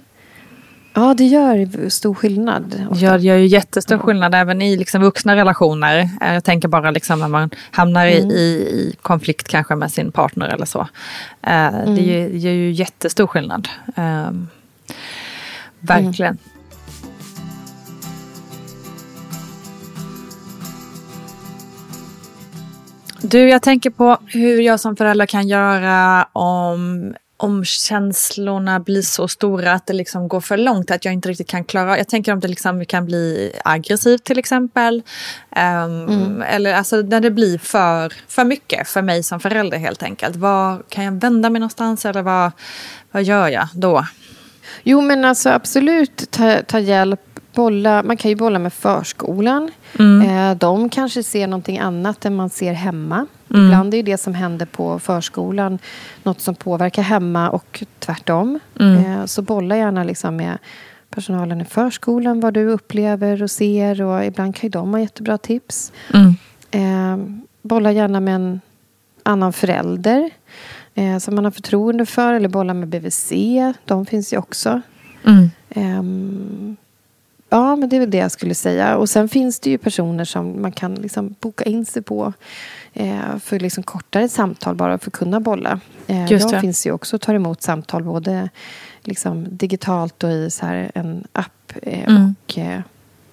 Ja, 0.95 1.13
det 1.17 1.23
gör 1.25 1.89
stor 1.89 2.13
skillnad. 2.13 2.85
ofta. 2.89 3.05
Ja, 3.05 3.17
det 3.17 3.23
gör 3.23 3.35
ju 3.37 3.45
jättestor 3.47 3.97
skillnad 3.97 4.35
även 4.35 4.61
i 4.61 4.75
liksom 4.77 5.01
vuxna 5.01 5.35
relationer. 5.35 6.09
Eh, 6.21 6.33
Jag 6.33 6.43
tänker 6.43 6.67
bara 6.67 6.91
liksom 6.91 7.19
när 7.19 7.27
man 7.27 7.49
hamnar 7.71 8.05
i, 8.05 8.17
Mm. 8.19 8.31
i, 8.31 8.41
i 8.53 8.95
konflikt 9.01 9.47
kanske 9.47 9.75
med 9.75 9.91
sin 9.91 10.11
partner 10.11 10.47
eller 10.47 10.65
så. 10.65 10.87
Eh, 11.41 11.67
Mm. 11.67 11.95
Det 11.95 12.01
gör, 12.01 12.27
gör 12.27 12.51
ju 12.51 12.71
jättestor 12.71 13.27
skillnad. 13.27 13.67
Eh, 13.95 14.31
verkligen. 15.79 16.37
Du, 23.21 23.49
jag 23.49 23.61
tänker 23.61 23.89
på 23.89 24.17
hur 24.27 24.61
jag 24.61 24.79
som 24.79 24.95
förälder 24.95 25.25
kan 25.25 25.47
göra 25.47 26.23
om, 26.33 27.13
om 27.43 27.65
känslorna 27.65 28.79
blir 28.79 29.01
så 29.01 29.27
stora 29.27 29.73
att 29.73 29.87
det 29.87 29.93
liksom 29.93 30.27
går 30.27 30.41
för 30.41 30.57
långt, 30.57 30.91
att 30.91 31.05
jag 31.05 31.13
inte 31.13 31.29
riktigt 31.29 31.47
kan 31.47 31.63
klara. 31.63 31.97
Jag 31.97 32.07
tänker 32.07 32.33
om 32.33 32.39
det 32.39 32.47
liksom 32.47 32.85
kan 32.85 33.05
bli 33.05 33.53
aggressivt 33.63 34.23
till 34.23 34.39
exempel. 34.39 35.01
Ehm, 35.51 36.41
Eller 36.41 36.73
alltså 36.73 36.95
när 36.95 37.19
det 37.19 37.31
blir 37.31 37.57
för, 37.57 38.13
för 38.27 38.43
mycket 38.43 38.87
för 38.87 39.01
mig 39.01 39.23
som 39.23 39.39
förälder 39.39 39.77
helt 39.77 40.03
enkelt. 40.03 40.35
Var, 40.35 40.83
kan 40.89 41.03
jag 41.03 41.11
vända 41.11 41.49
mig 41.49 41.59
någonstans 41.59 42.05
eller 42.05 42.21
vad, 42.21 42.51
vad 43.11 43.23
gör 43.23 43.47
jag 43.47 43.67
då? 43.73 44.05
Jo, 44.83 45.01
men 45.01 45.25
alltså 45.25 45.49
absolut 45.49 46.31
ta, 46.31 46.61
ta 46.67 46.79
hjälp. 46.79 47.19
Bolla, 47.55 48.03
man 48.03 48.17
kan 48.17 48.29
ju 48.29 48.35
bolla 48.35 48.59
med 48.59 48.73
förskolan. 48.73 49.71
Eh, 50.21 50.57
de 50.57 50.89
kanske 50.89 51.23
ser 51.23 51.47
någonting 51.47 51.79
annat 51.79 52.25
än 52.25 52.35
man 52.35 52.49
ser 52.49 52.73
hemma. 52.73 53.25
Ibland 53.65 53.93
är 53.93 54.03
det 54.03 54.17
som 54.17 54.33
händer 54.33 54.65
på 54.65 54.99
förskolan 54.99 55.79
något 56.23 56.41
som 56.41 56.55
påverkar 56.55 57.01
hemma 57.01 57.49
och 57.49 57.83
tvärtom. 57.99 58.59
Eh, 58.97 59.25
så 59.25 59.41
bolla 59.41 59.77
gärna 59.77 60.03
liksom 60.03 60.35
med 60.35 60.57
personalen 61.09 61.61
i 61.61 61.65
förskolan 61.65 62.39
vad 62.39 62.53
du 62.53 62.67
upplever 62.67 63.43
och 63.43 63.51
ser. 63.51 64.01
Och 64.01 64.25
ibland 64.25 64.55
kan 64.55 64.67
ju 64.67 64.69
de 64.69 64.93
ha 64.93 64.99
jättebra 64.99 65.37
tips. 65.37 65.91
Eh, 66.71 67.17
bolla 67.61 67.91
gärna 67.91 68.19
med 68.19 68.35
en 68.35 68.61
annan 69.23 69.53
förälder 69.53 70.29
som 71.19 71.35
man 71.35 71.43
har 71.43 71.51
förtroende 71.51 72.05
för. 72.05 72.33
Eller 72.33 72.49
bolla 72.49 72.73
med 72.73 72.87
BVC. 72.87 73.31
De 73.85 74.05
finns 74.05 74.33
ju 74.33 74.37
också. 74.37 74.81
Ehm, 75.69 76.77
ja, 77.53 77.75
men 77.75 77.89
det 77.89 77.95
är 77.95 77.99
väl 77.99 78.11
det 78.11 78.17
jag 78.17 78.31
skulle 78.31 78.55
säga. 78.55 78.97
Och 78.97 79.09
sen 79.09 79.29
finns 79.29 79.59
det 79.59 79.69
ju 79.69 79.77
personer 79.77 80.25
som 80.25 80.61
man 80.61 80.71
kan 80.71 80.95
liksom 80.95 81.35
boka 81.39 81.63
in 81.63 81.85
sig 81.85 82.01
på 82.01 82.33
eh, 82.93 83.37
för 83.43 83.59
liksom 83.59 83.83
kortare 83.83 84.29
samtal 84.29 84.75
bara 84.75 84.97
för 84.97 85.09
att 85.09 85.13
kunna 85.13 85.39
bolla. 85.39 85.79
Eh, 86.07 86.31
Just 86.31 86.43
jag 86.45 86.51
det. 86.57 86.61
finns 86.61 86.87
ju 86.87 86.91
också 86.91 87.15
och 87.15 87.21
tar 87.21 87.33
emot 87.33 87.61
samtal 87.61 88.03
både 88.03 88.49
liksom 89.03 89.47
digitalt 89.57 90.23
och 90.23 90.31
i 90.31 90.49
så 90.49 90.65
här 90.65 90.91
en 90.95 91.27
app. 91.33 91.73
Eh, 91.81 92.09
Mm. 92.09 92.35
Och 92.45 92.57
eh, 92.57 92.81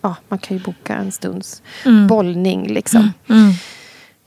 ja, 0.03 0.17
man 0.29 0.39
kan 0.39 0.57
ju 0.57 0.63
boka 0.63 0.95
en 0.95 1.13
stunds 1.13 1.63
Mm. 1.87 2.07
bollning 2.07 2.67
liksom. 2.69 3.13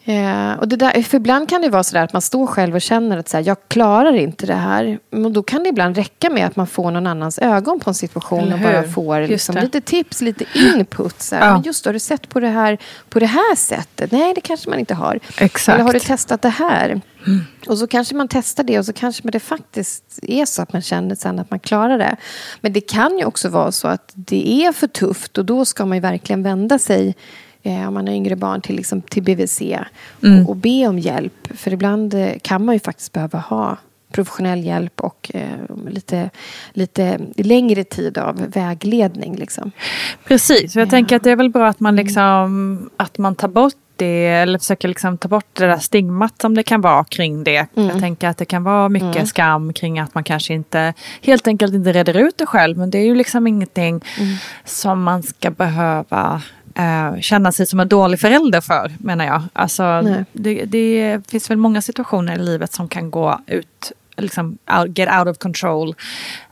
Eh, 0.05 0.53
och 0.59 0.67
det 0.67 0.75
där, 0.75 1.01
för 1.03 1.17
ibland 1.17 1.49
kan 1.49 1.61
det 1.61 1.69
vara 1.69 1.83
så 1.83 1.97
att 1.97 2.13
man 2.13 2.21
står 2.21 2.47
själv 2.47 2.75
och 2.75 2.81
känner 2.81 3.17
att 3.17 3.29
så 3.29 3.37
här, 3.37 3.43
jag 3.47 3.57
klarar 3.67 4.13
inte 4.15 4.45
det 4.45 4.53
här. 4.55 4.99
Men 5.11 5.33
då 5.33 5.43
kan 5.43 5.63
det 5.63 5.69
ibland 5.69 5.95
räcka 5.97 6.29
med 6.29 6.45
att 6.47 6.55
man 6.55 6.67
får 6.67 6.91
någon 6.91 7.07
annans 7.07 7.39
ögon 7.39 7.79
på 7.79 7.89
en 7.89 7.93
situation 7.93 8.53
och 8.53 8.59
bara 8.59 8.83
får 8.83 9.21
liksom, 9.27 9.55
lite 9.55 9.81
tips, 9.81 10.21
lite 10.21 10.45
input. 10.55 11.21
Så 11.21 11.35
här, 11.35 11.45
Ja. 11.47 11.53
men 11.53 11.61
just 11.61 11.85
har 11.85 11.93
du 11.93 11.99
sett 11.99 12.29
på 12.29 12.39
det 12.39 12.47
här 12.47 12.77
på 13.09 13.19
det 13.19 13.25
här 13.25 13.55
sättet? 13.55 14.11
Nej, 14.11 14.33
det 14.33 14.41
kanske 14.41 14.69
man 14.69 14.79
inte 14.79 14.93
har. 14.93 15.19
Exakt. 15.37 15.75
Eller 15.75 15.85
har 15.85 15.93
du 15.93 15.99
testat 15.99 16.41
det 16.41 16.49
här? 16.49 17.01
Och 17.67 17.77
så 17.77 17.87
kanske 17.87 18.15
man 18.15 18.27
testar 18.27 18.63
det 18.63 18.79
och 18.79 18.85
så 18.85 18.93
kanske 18.93 19.27
det 19.31 19.39
faktiskt 19.39 20.19
är 20.21 20.45
så 20.45 20.61
att 20.61 20.73
man 20.73 20.81
känner 20.81 21.15
sen 21.15 21.39
att 21.39 21.49
man 21.51 21.59
klarar 21.59 21.97
det. 21.97 22.15
Men 22.61 22.73
det 22.73 22.81
kan 22.81 23.17
ju 23.17 23.25
också 23.25 23.49
vara 23.49 23.71
så 23.71 23.87
att 23.87 24.11
det 24.15 24.65
är 24.65 24.71
för 24.71 24.87
tufft 24.87 25.37
och 25.37 25.45
då 25.45 25.65
ska 25.65 25.85
man 25.85 25.97
ju 25.97 26.01
verkligen 26.01 26.43
vända 26.43 26.79
sig 26.79 27.15
eh, 27.63 27.88
om 27.88 27.93
man 27.93 28.08
har 28.08 28.13
yngre 28.13 28.36
barn 28.36 28.62
till, 28.62 28.76
liksom, 28.76 29.02
till 29.02 29.23
BVC 29.23 29.62
och, 30.21 30.49
och 30.49 30.56
be 30.56 30.88
om 30.88 30.99
hjälp. 30.99 31.47
För 31.56 31.73
ibland 31.73 32.13
eh, 32.13 32.32
kan 32.41 32.65
man 32.65 32.76
ju 32.76 32.80
faktiskt 32.80 33.13
behöva 33.13 33.39
ha 33.39 33.78
professionell 34.12 34.65
hjälp 34.65 35.02
och 35.02 35.32
eh, 35.34 35.89
lite, 35.89 36.30
lite 36.73 37.19
längre 37.36 37.84
tid 37.84 38.17
av 38.17 38.36
vägledning. 38.36 39.36
Liksom. 39.36 39.71
Precis, 40.28 40.76
jag 40.76 40.89
tänker 40.89 41.15
att 41.15 41.23
det 41.23 41.32
är 41.32 41.36
väl 41.36 41.49
bra 41.49 41.67
att 41.67 41.80
man, 41.80 41.95
liksom, 41.95 42.89
att 42.97 43.17
man 43.17 43.36
tar 43.36 43.47
bort 43.47 43.73
det 43.95 44.28
eller 44.28 44.60
försöker 44.60 44.88
liksom 44.88 45.17
ta 45.17 45.28
bort 45.28 45.47
det 45.54 45.67
där 45.67 45.78
stigmat 45.78 46.41
som 46.41 46.56
det 46.56 46.63
kan 46.63 46.82
vara 46.82 47.04
kring 47.04 47.43
det. 47.43 47.67
Jag 47.73 47.99
tänker 47.99 48.28
att 48.28 48.38
det 48.38 48.45
kan 48.45 48.63
vara 48.63 48.89
mycket 48.89 49.28
skam 49.28 49.73
kring 49.73 49.99
att 49.99 50.15
man 50.15 50.23
kanske 50.23 50.54
inte 50.54 50.93
helt 51.21 51.47
enkelt 51.47 51.73
inte 51.73 51.91
reder 51.91 52.17
ut 52.17 52.38
det 52.38 52.45
själv. 52.45 52.78
Men 52.78 52.89
det 52.89 52.97
är 52.97 53.06
ju 53.06 53.15
liksom 53.15 53.47
ingenting 53.47 54.02
som 54.65 55.04
man 55.04 55.23
ska 55.23 55.52
behöva 55.52 56.41
eh, 56.75 57.19
känna 57.19 57.51
sig 57.51 57.65
som 57.65 57.79
en 57.79 57.88
dålig 57.88 58.19
förälder 58.19 58.62
för, 58.62 58.91
menar 58.97 59.25
jag. 59.25 59.43
Alltså, 59.53 60.01
det, 60.31 60.65
det 60.65 61.21
finns 61.27 61.49
väl 61.49 61.57
många 61.57 61.81
situationer 61.81 62.36
i 62.36 62.39
livet 62.39 62.73
som 62.73 62.88
kan 62.88 63.12
gå 63.12 63.39
ut 63.47 63.91
liksom 64.17 64.57
out, 64.79 64.97
get 64.97 65.09
out 65.19 65.27
of 65.27 65.38
control 65.38 65.95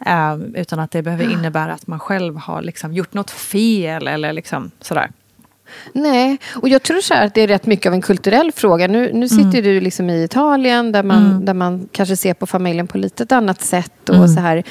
eh, 0.06 0.36
utan 0.56 0.80
att 0.80 0.92
det 0.92 1.02
behöver 1.02 1.32
innebära 1.32 1.74
att 1.74 1.88
man 1.88 2.00
själv 2.00 2.38
har 2.38 2.62
liksom 2.62 2.94
gjort 2.94 3.14
något 3.14 3.32
fel 3.32 4.08
eller 4.08 4.34
liksom 4.34 4.72
sådär. 4.82 5.12
Nej, 5.94 6.38
och 6.56 6.70
jag 6.70 6.84
tror 6.84 7.02
så 7.02 7.14
att 7.14 7.34
det 7.34 7.42
är 7.42 7.48
rätt 7.48 7.66
mycket 7.66 7.86
av 7.86 7.94
en 7.94 8.02
kulturell 8.02 8.52
fråga. 8.52 8.88
Nu, 8.88 9.14
nu 9.14 9.30
sitter 9.30 9.62
du 9.62 9.82
liksom 9.82 10.10
i 10.10 10.24
Italien 10.24 10.92
där 10.92 11.04
man, 11.04 11.46
där 11.46 11.54
man 11.54 11.90
kanske 11.92 12.18
ser 12.18 12.34
på 12.34 12.48
familjen 12.48 12.88
på 12.88 12.98
lite 12.98 13.24
ett 13.24 13.32
annat 13.32 13.62
sätt. 13.62 14.10
Och 14.10 14.30
så 14.30 14.40
här. 14.40 14.64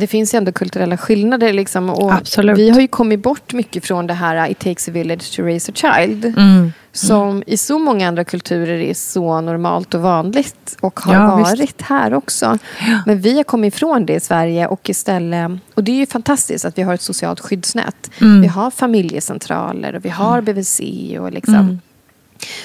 Det 0.00 0.06
finns 0.06 0.34
ju 0.34 0.36
ändå 0.36 0.52
kulturella 0.52 0.96
skillnader. 0.96 1.52
Liksom, 1.52 1.90
och 1.90 2.12
Absolut. 2.12 2.58
Vi 2.58 2.70
har 2.70 2.80
ju 2.80 2.88
kommit 2.88 3.22
bort 3.22 3.52
mycket 3.52 3.84
från 3.86 4.06
det 4.06 4.14
här 4.14 4.50
It 4.50 4.58
takes 4.58 4.88
a 4.88 4.92
village 4.92 5.36
to 5.36 5.42
raise 5.42 5.72
a 5.72 5.74
child. 5.74 6.24
Mm. 6.24 6.72
Som 6.92 7.42
i 7.46 7.56
så 7.56 7.78
många 7.78 8.08
andra 8.08 8.24
kulturer 8.24 8.78
är 8.80 8.94
så 8.94 9.40
normalt 9.40 9.94
och 9.94 10.00
vanligt. 10.00 10.76
Och 10.80 11.00
har 11.00 11.14
Ja, 11.14 11.36
varit 11.36 11.60
visst. 11.60 11.82
här 11.82 12.14
också. 12.14 12.58
Men 13.06 13.20
vi 13.20 13.36
har 13.36 13.44
kommit 13.44 13.74
ifrån 13.74 14.06
det 14.06 14.14
i 14.14 14.20
Sverige. 14.20 14.66
Och 14.66 14.90
istället, 14.90 15.50
och 15.74 15.84
det 15.84 15.92
är 15.92 15.96
ju 15.96 16.06
fantastiskt 16.06 16.64
att 16.64 16.78
vi 16.78 16.82
har 16.82 16.94
ett 16.94 17.02
socialt 17.02 17.40
skyddsnät. 17.40 18.10
Mm. 18.20 18.40
Vi 18.42 18.46
har 18.48 18.70
familjecentraler 18.70 19.94
och 19.96 20.04
vi 20.04 20.08
har 20.08 20.40
BVC. 20.40 20.80
Och 21.20 21.32
liksom, 21.32 21.54
Mm. 21.54 21.80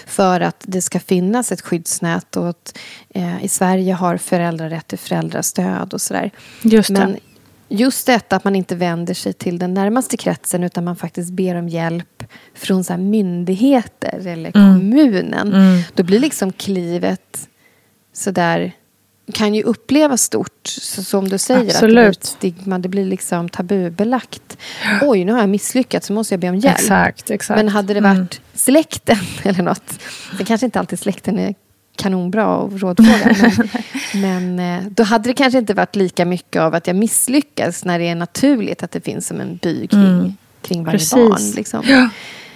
För 0.05 0.41
att 0.41 0.63
det 0.67 0.81
ska 0.81 0.99
finnas 0.99 1.51
ett 1.51 1.61
skyddsnät. 1.61 2.37
Och 2.37 2.49
att, 2.49 2.77
eh, 3.09 3.43
I 3.43 3.47
Sverige 3.47 3.93
har 3.93 4.17
föräldrar 4.17 4.69
rätt 4.69 4.87
till 4.87 4.99
föräldrastöd 4.99 5.93
och 5.93 6.01
sådär. 6.01 6.31
Just 6.61 6.87
det. 6.87 6.93
Men 6.93 7.17
just 7.69 8.05
detta 8.07 8.35
att 8.35 8.43
man 8.43 8.55
inte 8.55 8.75
vänder 8.75 9.13
sig 9.13 9.33
till 9.33 9.59
den 9.59 9.73
närmaste 9.73 10.17
kretsen 10.17 10.63
utan 10.63 10.83
man 10.83 10.95
faktiskt 10.95 11.31
ber 11.31 11.55
om 11.55 11.69
hjälp 11.69 12.23
från 12.55 12.83
så 12.83 12.97
myndigheter 12.97 14.27
eller 14.27 14.51
Mm. 14.57 14.79
kommunen. 14.79 15.53
Mm. 15.53 15.81
Då 15.95 16.03
blir 16.03 16.19
liksom 16.19 16.51
klivet 16.53 17.47
sådär 18.13 18.71
kan 19.33 19.55
ju 19.55 19.63
upplevas 19.63 20.21
stort, 20.21 20.67
som 21.01 21.29
du 21.29 21.37
säger. 21.37 21.59
Att 21.75 21.79
det 21.81 21.87
blir 21.87 21.97
Absolut. 21.97 22.23
stigma, 22.23 22.79
det 22.79 22.89
blir 22.89 23.05
liksom 23.05 23.49
tabubelagt. 23.49 24.57
Oj, 25.01 25.25
nu 25.25 25.31
har 25.31 25.39
jag 25.39 25.49
misslyckats, 25.49 26.07
så 26.07 26.13
måste 26.13 26.33
jag 26.33 26.39
be 26.39 26.49
om 26.49 26.55
hjälp. 26.57 26.79
Exakt, 26.79 27.31
exakt. 27.31 27.57
Men 27.57 27.69
hade 27.69 27.93
det 27.93 28.01
varit 28.01 28.15
Mm. 28.17 28.27
släkten 28.53 29.17
eller 29.43 29.63
något. 29.63 29.99
Sen 30.37 30.45
kanske 30.45 30.65
inte 30.65 30.79
alltid 30.79 30.99
släkten 30.99 31.39
är 31.39 31.55
kanonbra 31.95 32.47
och 32.57 32.79
rådfråga. 32.79 33.35
men, 34.13 34.55
men 34.55 34.79
eh, 34.85 34.89
då 34.91 35.03
hade 35.03 35.29
det 35.29 35.33
kanske 35.33 35.57
inte 35.59 35.73
varit 35.73 35.95
lika 35.95 36.25
mycket 36.25 36.61
av 36.61 36.75
att 36.75 36.87
jag 36.87 36.95
misslyckas 36.95 37.85
när 37.85 37.99
det 37.99 38.07
är 38.07 38.15
naturligt 38.15 38.83
att 38.83 38.91
det 38.91 39.01
finns 39.01 39.27
som 39.27 39.41
en 39.41 39.55
by 39.57 39.87
kring, 39.87 40.01
Mm. 40.05 40.33
kring 40.61 40.83
varje 40.83 40.97
Precis. 40.99 41.13
barn. 41.13 41.51
Liksom. 41.55 41.83
Ja. 41.87 42.09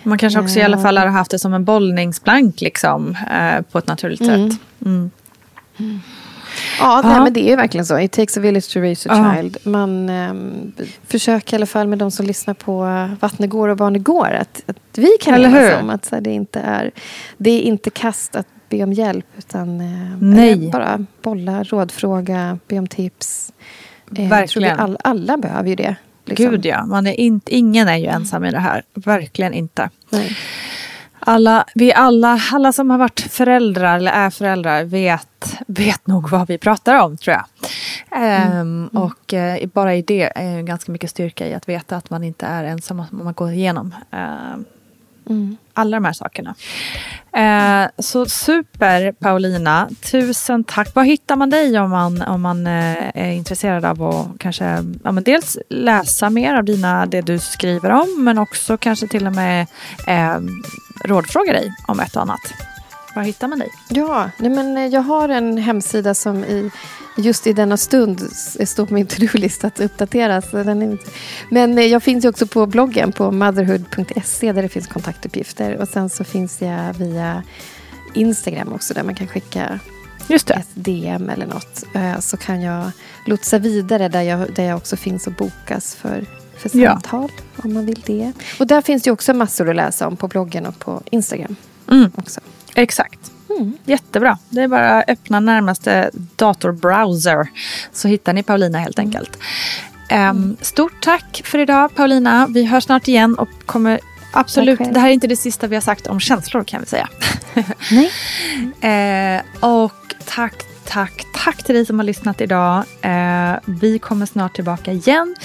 Man 0.03 0.17
kanske 0.17 0.39
också 0.39 0.59
i 0.59 0.63
alla 0.63 0.77
Eh. 0.77 0.83
fall 0.83 0.97
har 0.97 1.07
haft 1.07 1.31
det 1.31 1.39
som 1.39 1.53
en 1.53 1.65
bollningsplank 1.65 2.61
liksom, 2.61 3.17
eh, 3.31 3.61
på 3.61 3.77
ett 3.77 3.87
naturligt 3.87 4.21
Mm. 4.21 4.49
sätt. 4.51 4.59
Ja. 6.79 7.01
Nej, 7.03 7.19
men 7.19 7.33
det 7.33 7.39
är 7.39 7.49
ju 7.49 7.55
verkligen 7.55 7.85
så. 7.85 7.99
It 7.99 8.11
takes 8.11 8.37
a 8.37 8.39
village 8.39 8.73
to 8.73 8.79
raise 8.79 9.09
a 9.09 9.35
child. 9.35 9.57
Man 9.63 10.09
ehm, 10.09 10.71
försöker 11.07 11.53
i 11.53 11.55
alla 11.55 11.65
fall 11.65 11.87
med 11.87 11.97
de 11.97 12.11
som 12.11 12.25
lyssnar 12.25 12.53
på 12.53 13.09
Vattnegård 13.19 13.69
och 13.69 13.77
Barnegård 13.77 14.33
att, 14.41 14.63
att 14.65 14.77
vi 14.97 15.09
kan 15.21 15.35
enas 15.41 15.81
om 15.81 15.89
att 15.89 16.11
här, 16.11 16.21
det, 16.21 16.31
inte 16.31 16.59
är, 16.59 16.91
det 17.37 17.49
är 17.49 17.61
inte 17.61 17.89
kast 17.89 18.35
att 18.35 18.47
be 18.69 18.83
om 18.83 18.93
hjälp 18.93 19.25
utan 19.37 19.81
eh, 19.81 20.17
Nej. 20.19 20.51
eller 20.51 20.71
bara 20.71 21.05
bolla, 21.21 21.63
rådfråga, 21.63 22.59
be 22.67 22.79
om 22.79 22.87
tips. 22.87 23.53
Eh, 24.17 24.29
Verkligen. 24.29 24.79
all, 24.79 24.97
alla 25.03 25.37
behöver 25.37 25.69
ju 25.69 25.75
det. 25.75 25.95
liksom. 26.25 26.49
Gud 26.49 26.65
ja, 26.65 26.85
man 26.85 27.07
är 27.07 27.19
inte, 27.19 27.55
ingen 27.55 27.87
är 27.87 27.97
ju 27.97 28.05
ensam 28.05 28.45
i 28.45 28.51
det 28.51 28.59
här. 28.59 28.83
Verkligen 28.93 29.53
inte. 29.53 29.89
Nej. 30.09 30.37
Alla, 31.27 31.65
vi 31.75 31.93
alla, 31.93 32.39
alla 32.53 32.73
som 32.73 32.89
har 32.89 32.97
varit 32.97 33.19
föräldrar 33.19 33.97
eller 33.97 34.11
är 34.11 34.29
föräldrar 34.29 34.83
vet, 34.83 35.57
vet 35.67 36.07
nog 36.07 36.29
vad 36.29 36.47
vi 36.47 36.57
pratar 36.57 36.99
om 37.01 37.17
tror 37.17 37.35
jag. 37.35 37.45
Ehm, 38.23 38.89
Och 38.93 39.33
eh, 39.33 39.67
bara 39.73 39.95
i 39.95 40.01
det 40.01 40.31
är 40.35 40.61
ganska 40.61 40.91
mycket 40.91 41.09
styrka 41.09 41.47
i 41.47 41.53
att 41.53 41.69
veta 41.69 41.97
att 41.97 42.09
man 42.09 42.23
inte 42.23 42.45
är 42.45 42.63
ensam 42.63 42.99
om 42.99 43.07
man 43.11 43.33
går 43.33 43.51
igenom. 43.51 43.95
Ehm, 44.11 44.65
Mm. 45.29 45.57
alla 45.73 45.97
de 45.97 46.05
här 46.05 46.13
sakerna. 46.13 46.55
Eh, 47.35 47.89
så 47.99 48.25
super 48.25 49.11
Paulina, 49.11 49.89
tusen 50.11 50.63
tack. 50.63 50.95
Var 50.95 51.03
hittar 51.03 51.35
man 51.35 51.49
dig 51.49 51.79
om 51.79 51.89
man, 51.89 52.21
om 52.21 52.41
man 52.41 52.67
eh, 52.67 53.11
är 53.13 53.31
intresserad 53.31 53.85
av 53.85 54.03
att 54.03 54.39
kanske 54.39 54.65
ja, 55.03 55.11
men 55.11 55.23
dels 55.23 55.57
läsa 55.69 56.29
mer 56.29 56.55
av 56.55 56.63
dina, 56.63 57.05
det 57.05 57.21
du 57.21 57.39
skriver 57.39 57.89
om 57.89 58.23
men 58.23 58.37
också 58.37 58.77
kanske 58.77 59.07
till 59.07 59.27
och 59.27 59.35
med 59.35 59.67
eh, 60.07 60.37
rådfråga 61.05 61.53
dig 61.53 61.71
om 61.87 61.99
ett 61.99 62.15
och 62.15 62.21
annat. 62.21 62.53
Var 63.15 63.23
hittar 63.23 63.47
man 63.47 63.59
dig? 63.59 63.69
Ja, 63.89 64.29
nej 64.37 64.49
men 64.49 64.91
jag 64.91 65.01
har 65.01 65.29
en 65.29 65.57
hemsida 65.57 66.13
som 66.13 66.43
i, 66.43 66.71
just 67.17 67.47
i 67.47 67.53
denna 67.53 67.77
stund 67.77 68.21
står 68.65 68.85
på 68.85 68.93
min 68.93 69.07
to-do-lista 69.07 69.67
att 69.67 69.79
uppdateras. 69.79 70.45
Men 71.49 71.77
eh, 71.77 71.85
jag 71.85 72.03
finns 72.03 72.25
ju 72.25 72.29
också 72.29 72.47
på 72.47 72.65
bloggen 72.65 73.11
på 73.11 73.31
motherhood.se 73.31 74.51
där 74.51 74.61
det 74.61 74.69
finns 74.69 74.87
kontaktuppgifter. 74.87 75.77
Och 75.77 75.87
sen 75.87 76.09
så 76.09 76.23
finns 76.23 76.61
jag 76.61 76.93
via 76.93 77.43
Instagram 78.13 78.73
också 78.73 78.93
där 78.93 79.03
man 79.03 79.15
kan 79.15 79.27
skicka 79.27 79.79
Just 80.27 80.47
det. 80.47 80.53
ett 80.53 80.67
DM 80.73 81.29
eller 81.29 81.45
något. 81.45 81.83
Eh, 81.95 82.19
Så 82.19 82.37
kan 82.37 82.61
jag 82.61 82.91
lotsa 83.25 83.57
vidare 83.59 84.09
där 84.09 84.21
jag, 84.21 84.53
där 84.53 84.63
jag 84.63 84.77
också 84.77 84.95
finns 84.95 85.27
och 85.27 85.33
bokas 85.33 85.95
för, 85.95 86.25
för 86.57 86.77
Ja. 86.77 86.89
samtal 86.91 87.31
om 87.55 87.73
man 87.73 87.85
vill 87.85 88.01
det. 88.05 88.31
Och 88.59 88.67
där 88.67 88.81
finns 88.81 89.03
det 89.03 89.11
också 89.11 89.33
massor 89.33 89.69
att 89.69 89.75
läsa 89.75 90.07
om 90.07 90.17
på 90.17 90.27
bloggen 90.27 90.65
och 90.65 90.79
på 90.79 91.01
Instagram 91.11 91.55
Mm, 91.91 92.11
också. 92.15 92.41
exakt. 92.75 93.31
Mm. 93.57 93.77
Jättebra. 93.85 94.37
Det 94.49 94.61
är 94.61 94.67
bara 94.67 94.99
att 94.99 95.09
öppna 95.09 95.39
närmaste 95.39 96.11
datorbrowser 96.35 97.47
så 97.91 98.07
hittar 98.07 98.33
ni 98.33 98.43
Paulina 98.43 98.79
helt 98.79 98.99
enkelt. 98.99 99.37
Em, 100.09 100.57
stort 100.61 101.01
tack 101.01 101.41
för 101.45 101.59
idag 101.59 101.95
Paulina. 101.95 102.47
Vi 102.49 102.65
hörs 102.65 102.83
snart 102.83 103.07
igen 103.07 103.35
och 103.35 103.49
kommer 103.65 103.99
absolut, 104.31 104.79
det 104.79 104.99
här 104.99 105.09
är 105.09 105.13
inte 105.13 105.27
det 105.27 105.35
sista 105.35 105.67
vi 105.67 105.75
har 105.75 105.81
sagt 105.81 106.07
om 106.07 106.19
känslor 106.19 106.63
kan 106.63 106.79
vi 106.81 106.85
säga. 106.85 107.09
Nej. 107.91 108.11
Eh, 109.37 109.41
och 109.59 110.15
tack, 110.25 110.53
tack, 110.85 111.25
tack 111.33 111.63
till 111.63 111.75
dig 111.75 111.85
som 111.85 111.99
har 111.99 112.03
lyssnat 112.03 112.41
idag. 112.41 112.83
Eh, 113.01 113.53
vi 113.65 113.99
kommer 113.99 114.25
snart 114.25 114.55
tillbaka 114.55 114.91
igen. 114.91 115.35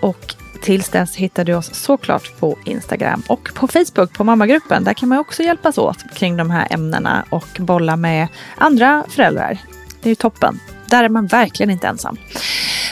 Och 0.00 0.34
tills 0.62 0.88
dess 0.88 1.16
hittar 1.16 1.44
du 1.44 1.54
oss 1.54 1.74
såklart 1.74 2.40
på 2.40 2.58
Instagram 2.64 3.22
och 3.28 3.50
på 3.54 3.68
Facebook 3.68 4.12
på 4.12 4.24
mammagruppen. 4.24 4.84
Där 4.84 4.94
kan 4.94 5.08
man 5.08 5.18
också 5.18 5.42
hjälpas 5.42 5.78
åt 5.78 6.14
kring 6.14 6.36
de 6.36 6.50
här 6.50 6.66
ämnena 6.70 7.24
och 7.30 7.48
bolla 7.58 7.96
med 7.96 8.28
andra 8.56 9.04
föräldrar. 9.08 9.58
Det 10.02 10.08
är 10.08 10.10
ju 10.10 10.14
toppen. 10.14 10.60
Där 10.86 11.04
är 11.04 11.08
man 11.08 11.26
verkligen 11.26 11.70
inte 11.70 11.86
ensam. 11.88 12.16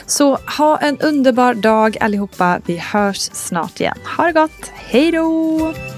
Så 0.07 0.39
ha 0.59 0.79
en 0.79 0.99
underbar 0.99 1.55
dag 1.55 1.97
allihopa. 2.01 2.61
Vi 2.67 2.79
hörs 2.79 3.31
snart 3.33 3.81
igen. 3.81 3.99
Ha 4.17 4.25
det 4.25 4.33
gott. 4.33 4.73
Hej 4.75 5.13
då! 5.13 5.98